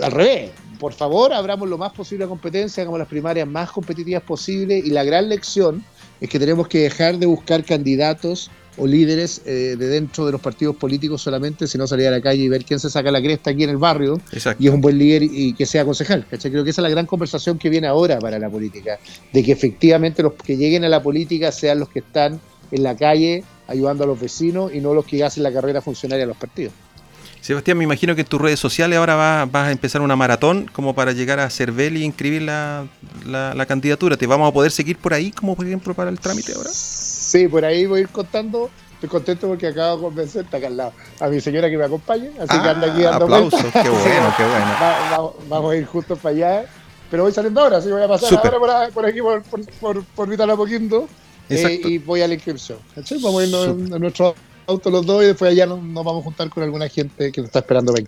Al 0.00 0.12
revés, 0.12 0.50
por 0.78 0.92
favor, 0.92 1.32
abramos 1.32 1.68
lo 1.68 1.78
más 1.78 1.92
posible 1.92 2.24
la 2.24 2.28
competencia, 2.28 2.82
hagamos 2.82 2.98
las 2.98 3.08
primarias 3.08 3.48
más 3.48 3.70
competitivas 3.70 4.22
posible 4.22 4.78
y 4.78 4.90
la 4.90 5.04
gran 5.04 5.28
lección 5.28 5.84
es 6.20 6.28
que 6.28 6.38
tenemos 6.38 6.68
que 6.68 6.80
dejar 6.80 7.18
de 7.18 7.26
buscar 7.26 7.64
candidatos 7.64 8.50
o 8.78 8.86
líderes 8.86 9.42
eh, 9.46 9.76
de 9.78 9.88
dentro 9.88 10.26
de 10.26 10.32
los 10.32 10.40
partidos 10.40 10.76
políticos 10.76 11.22
solamente, 11.22 11.66
sino 11.66 11.86
salir 11.86 12.08
a 12.08 12.10
la 12.10 12.20
calle 12.20 12.42
y 12.42 12.48
ver 12.48 12.64
quién 12.64 12.78
se 12.78 12.90
saca 12.90 13.10
la 13.10 13.20
cresta 13.20 13.50
aquí 13.50 13.64
en 13.64 13.70
el 13.70 13.76
barrio 13.76 14.20
y 14.58 14.66
es 14.66 14.72
un 14.72 14.80
buen 14.80 14.98
líder 14.98 15.22
y, 15.22 15.54
que 15.54 15.66
sea 15.66 15.84
concejal. 15.84 16.26
Creo 16.28 16.64
que 16.64 16.70
esa 16.70 16.80
es 16.80 16.84
la 16.84 16.90
gran 16.90 17.06
conversación 17.06 17.58
que 17.58 17.68
viene 17.70 17.86
ahora 17.86 18.18
para 18.18 18.38
la 18.38 18.50
política, 18.50 18.98
de 19.32 19.42
que 19.42 19.52
efectivamente 19.52 20.22
los 20.22 20.34
que 20.34 20.56
lleguen 20.56 20.84
a 20.84 20.88
la 20.88 21.02
política 21.02 21.52
sean 21.52 21.78
los 21.78 21.88
que 21.88 22.00
están 22.00 22.40
en 22.70 22.82
la 22.82 22.96
calle 22.96 23.44
ayudando 23.68 24.04
a 24.04 24.06
los 24.06 24.20
vecinos 24.20 24.72
y 24.74 24.80
no 24.80 24.94
los 24.94 25.04
que 25.04 25.22
hacen 25.24 25.42
la 25.42 25.52
carrera 25.52 25.80
funcionaria 25.80 26.24
a 26.24 26.28
los 26.28 26.36
partidos. 26.36 26.72
Sebastián, 27.46 27.78
me 27.78 27.84
imagino 27.84 28.16
que 28.16 28.22
en 28.22 28.26
tus 28.26 28.40
redes 28.40 28.58
sociales 28.58 28.98
ahora 28.98 29.14
vas, 29.44 29.68
a 29.68 29.70
empezar 29.70 30.00
una 30.00 30.16
maratón 30.16 30.68
como 30.72 30.96
para 30.96 31.12
llegar 31.12 31.38
a 31.38 31.48
Cervel 31.48 31.96
y 31.96 32.02
inscribir 32.02 32.42
la, 32.42 32.88
candidatura. 33.68 34.16
¿Te 34.16 34.26
vamos 34.26 34.48
a 34.48 34.52
poder 34.52 34.72
seguir 34.72 34.96
por 34.96 35.14
ahí, 35.14 35.30
como 35.30 35.54
por 35.54 35.64
ejemplo 35.64 35.94
para 35.94 36.10
el 36.10 36.18
trámite 36.18 36.54
ahora? 36.54 36.70
Sí, 37.26 37.48
por 37.48 37.64
ahí 37.64 37.86
voy 37.86 37.98
a 37.98 38.02
ir 38.02 38.08
contando. 38.08 38.70
Estoy 38.94 39.08
contento 39.08 39.48
porque 39.48 39.66
acabo 39.66 39.96
de 39.96 40.02
convencer, 40.02 40.44
está 40.44 40.56
acá 40.56 40.68
al 40.68 40.76
lado, 40.76 40.92
a 41.20 41.28
mi 41.28 41.38
señora 41.38 41.68
que 41.68 41.76
me 41.76 41.84
acompañe, 41.84 42.30
así 42.40 42.58
que 42.62 42.68
anda 42.68 42.90
aquí 42.90 43.02
dando 43.02 43.26
aplausos, 43.26 43.60
qué 43.60 43.90
bueno, 43.90 44.34
qué 44.38 44.42
bueno. 44.42 45.34
vamos 45.50 45.72
a 45.72 45.76
ir 45.76 45.84
juntos 45.84 46.18
para 46.18 46.34
allá, 46.34 46.64
pero 47.10 47.24
voy 47.24 47.32
saliendo 47.32 47.60
ahora, 47.60 47.76
así 47.76 47.90
voy 47.90 48.02
a 48.02 48.08
pasar 48.08 48.32
ahora 48.38 48.88
por, 48.94 49.04
aquí, 49.04 49.20
por, 49.20 49.42
por, 49.42 49.66
por, 49.80 50.02
por 50.02 50.32
eh, 51.50 51.80
y 51.84 51.98
voy 51.98 52.22
a 52.22 52.28
la 52.28 52.34
inscripción. 52.34 52.78
Vamos 53.20 53.42
a 53.42 53.44
irnos 53.44 53.92
a 53.92 53.98
nuestro 53.98 54.34
auto 54.66 54.90
los 54.90 55.06
dos 55.06 55.22
y 55.22 55.26
después 55.26 55.52
allá 55.52 55.66
nos, 55.66 55.80
vamos 55.80 56.20
a 56.20 56.24
juntar 56.24 56.48
con 56.48 56.62
alguna 56.62 56.88
gente 56.88 57.32
que 57.32 57.40
nos 57.40 57.48
está 57.48 57.60
esperando 57.60 57.92
para. 57.92 58.04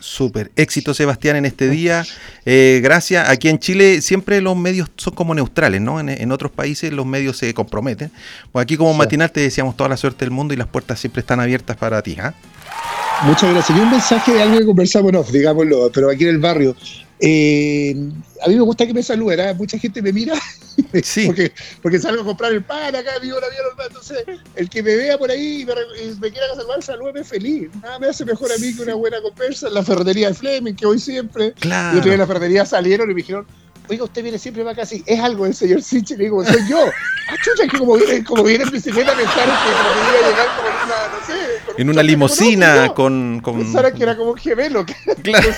Súper. 0.00 0.50
Éxito, 0.56 0.94
Sebastián, 0.94 1.36
en 1.36 1.46
este 1.46 1.68
día. 1.68 2.04
Eh, 2.44 2.80
gracias. 2.82 3.28
Aquí 3.28 3.48
en 3.48 3.58
Chile 3.58 4.00
siempre 4.00 4.40
los 4.40 4.56
medios 4.56 4.90
son 4.96 5.14
como 5.14 5.34
neutrales, 5.34 5.80
¿no? 5.80 6.00
En, 6.00 6.32
otros 6.32 6.52
países 6.52 6.92
los 6.92 7.06
medios 7.06 7.36
se 7.36 7.52
comprometen. 7.54 8.10
Pues 8.50 8.62
aquí 8.62 8.76
como 8.76 8.94
matinal 8.94 9.30
te 9.30 9.40
deseamos 9.40 9.76
toda 9.76 9.88
la 9.88 9.96
suerte 9.96 10.24
del 10.24 10.30
mundo 10.30 10.54
y 10.54 10.56
las 10.56 10.68
puertas 10.68 11.00
siempre 11.00 11.20
están 11.20 11.40
abiertas 11.40 11.76
para 11.76 12.02
ti. 12.02 12.16
¿ah? 12.20 12.34
Muchas 13.24 13.52
gracias. 13.52 13.78
Y 13.78 13.80
un 13.80 13.90
mensaje 13.90 14.32
de 14.32 14.42
algo 14.42 14.58
que 14.58 14.66
conversamos, 14.66 15.12
no, 15.12 15.22
digámoslo, 15.22 15.90
pero 15.92 16.10
aquí 16.10 16.24
en 16.24 16.30
el 16.30 16.38
barrio. 16.38 16.76
Eh, 17.24 17.94
a 18.44 18.48
mí 18.48 18.56
me 18.56 18.62
gusta 18.62 18.84
que 18.84 18.92
me 18.92 19.02
saluden, 19.02 19.38
¿eh? 19.38 19.54
mucha 19.54 19.78
gente 19.78 20.02
me 20.02 20.12
mira 20.12 20.34
sí. 21.04 21.26
porque, 21.26 21.52
porque 21.80 22.00
salgo 22.00 22.22
a 22.22 22.24
comprar 22.24 22.50
el 22.50 22.64
pan 22.64 22.96
acá, 22.96 23.12
vivo 23.20 23.38
la 23.38 23.48
vida 23.48 23.86
Entonces, 23.86 24.24
el 24.56 24.68
que 24.68 24.82
me 24.82 24.96
vea 24.96 25.16
por 25.16 25.30
ahí 25.30 25.60
y 25.62 25.64
me, 25.64 26.32
quiera 26.32 26.48
saludar, 26.56 26.82
salúdeme 26.82 27.22
feliz. 27.22 27.70
Nada 27.80 28.00
me 28.00 28.08
hace 28.08 28.24
mejor 28.24 28.50
a 28.50 28.58
mí 28.58 28.74
que 28.74 28.82
una 28.82 28.94
buena 28.94 29.22
conversa. 29.22 29.68
En 29.68 29.74
la 29.74 29.84
ferretería 29.84 30.28
de 30.28 30.34
Fleming, 30.34 30.74
que 30.74 30.84
voy 30.84 30.98
siempre. 30.98 31.52
Claro. 31.52 32.02
Yo 32.02 32.12
en 32.12 32.18
la 32.18 32.26
ferretería 32.26 32.66
salieron 32.66 33.08
y 33.08 33.14
me 33.14 33.20
dijeron, 33.20 33.46
oiga, 33.88 34.04
usted 34.04 34.22
viene 34.22 34.38
siempre 34.38 34.62
para 34.62 34.72
acá 34.72 34.82
así, 34.82 35.02
es 35.06 35.20
algo 35.20 35.46
el 35.46 35.54
señor 35.54 35.82
Siche, 35.82 36.16
le 36.16 36.24
digo, 36.24 36.44
soy 36.44 36.68
yo. 36.68 36.78
Ah, 37.28 37.36
chucha, 37.42 37.68
que 37.68 37.78
como 37.78 37.96
viene, 37.96 38.24
como 38.24 38.42
viene 38.42 38.64
en 38.64 38.70
bicicleta, 38.70 39.14
pensaron 39.14 39.54
que 39.56 39.70
me 39.70 40.18
iba 40.18 40.26
a 40.26 40.30
llegar 40.30 40.56
como 40.56 40.68
en 40.68 40.74
una, 40.74 41.08
no 41.08 41.26
sé. 41.26 41.80
En 41.82 41.90
una 41.90 42.02
limusina 42.02 42.94
con, 42.94 43.40
con... 43.40 43.58
Pensaron 43.58 43.92
que 43.94 44.02
era 44.02 44.16
como 44.16 44.30
un 44.32 44.38
gemelo. 44.38 44.84
Claro. 45.22 45.48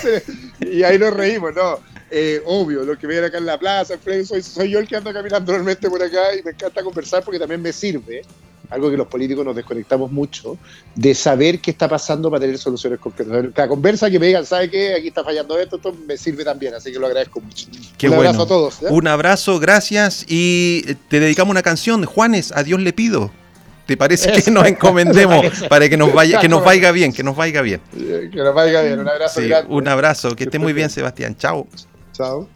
y 0.61 0.83
ahí 0.83 0.99
nos 0.99 1.15
reímos, 1.15 1.55
¿no? 1.55 1.79
Eh, 2.11 2.43
obvio, 2.45 2.85
lo 2.85 2.99
que 2.99 3.07
ven 3.07 3.25
acá 3.25 3.39
en 3.39 3.47
la 3.47 3.59
plaza, 3.59 3.95
soy, 4.25 4.43
soy 4.43 4.71
yo 4.71 4.79
el 4.79 4.87
que 4.87 4.97
anda 4.97 5.13
caminando 5.13 5.53
normalmente 5.53 5.89
por 5.89 6.03
acá 6.03 6.35
y 6.39 6.43
me 6.43 6.51
encanta 6.51 6.83
conversar 6.83 7.25
porque 7.25 7.39
también 7.39 7.63
me 7.63 7.73
sirve 7.73 8.23
algo 8.71 8.91
que 8.91 8.97
los 8.97 9.07
políticos 9.07 9.45
nos 9.45 9.55
desconectamos 9.55 10.11
mucho, 10.11 10.57
de 10.95 11.15
saber 11.15 11.61
qué 11.61 11.71
está 11.71 11.89
pasando 11.89 12.31
para 12.31 12.41
tener 12.41 12.59
soluciones 12.59 12.99
concretas. 12.99 13.47
Cada 13.55 13.69
conversa 13.69 14.11
que 14.11 14.19
me 14.19 14.27
digan, 14.27 14.45
¿sabe 14.45 14.71
qué? 14.71 14.95
Aquí 14.95 15.09
está 15.09 15.25
fallando 15.25 15.59
esto, 15.59 15.77
esto 15.77 15.95
me 16.07 16.17
sirve 16.17 16.45
también, 16.45 16.75
así 16.75 16.93
que 16.93 16.99
lo 16.99 17.07
agradezco 17.07 17.41
mucho. 17.41 17.67
Un 18.03 18.15
abrazo 18.15 18.43
a 18.43 18.47
todos. 18.47 18.79
Un 18.89 19.09
abrazo, 19.09 19.59
gracias 19.61 20.25
y 20.29 20.83
te 21.09 21.21
dedicamos 21.21 21.51
una 21.51 21.63
canción, 21.63 22.05
Juanes, 22.05 22.53
a 22.53 22.63
Dios 22.63 22.81
le 22.81 22.93
pido. 22.93 23.31
¿Te 23.87 23.97
parece 23.99 24.33
que 24.33 24.51
nos 24.51 24.67
encomendemos 24.67 25.45
para 25.69 25.89
que 25.89 25.97
nos 25.97 26.13
vaya, 26.13 26.41
que 26.41 26.49
nos 26.49 26.65
vaya 26.65 26.91
bien, 26.91 27.13
que 27.13 27.23
nos 27.23 27.37
vaya 27.37 27.61
bien? 27.61 27.81
Que 27.93 28.31
nos 28.35 28.55
vaya 28.55 28.81
bien, 28.83 29.01
un 29.01 29.09
abrazo 29.09 29.41
Un 29.69 29.89
abrazo, 29.89 30.35
que 30.35 30.45
esté 30.45 30.59
muy 30.59 30.73
bien, 30.73 30.89
Sebastián. 30.89 31.37
Chao. 31.37 31.67
Chao. 32.13 32.49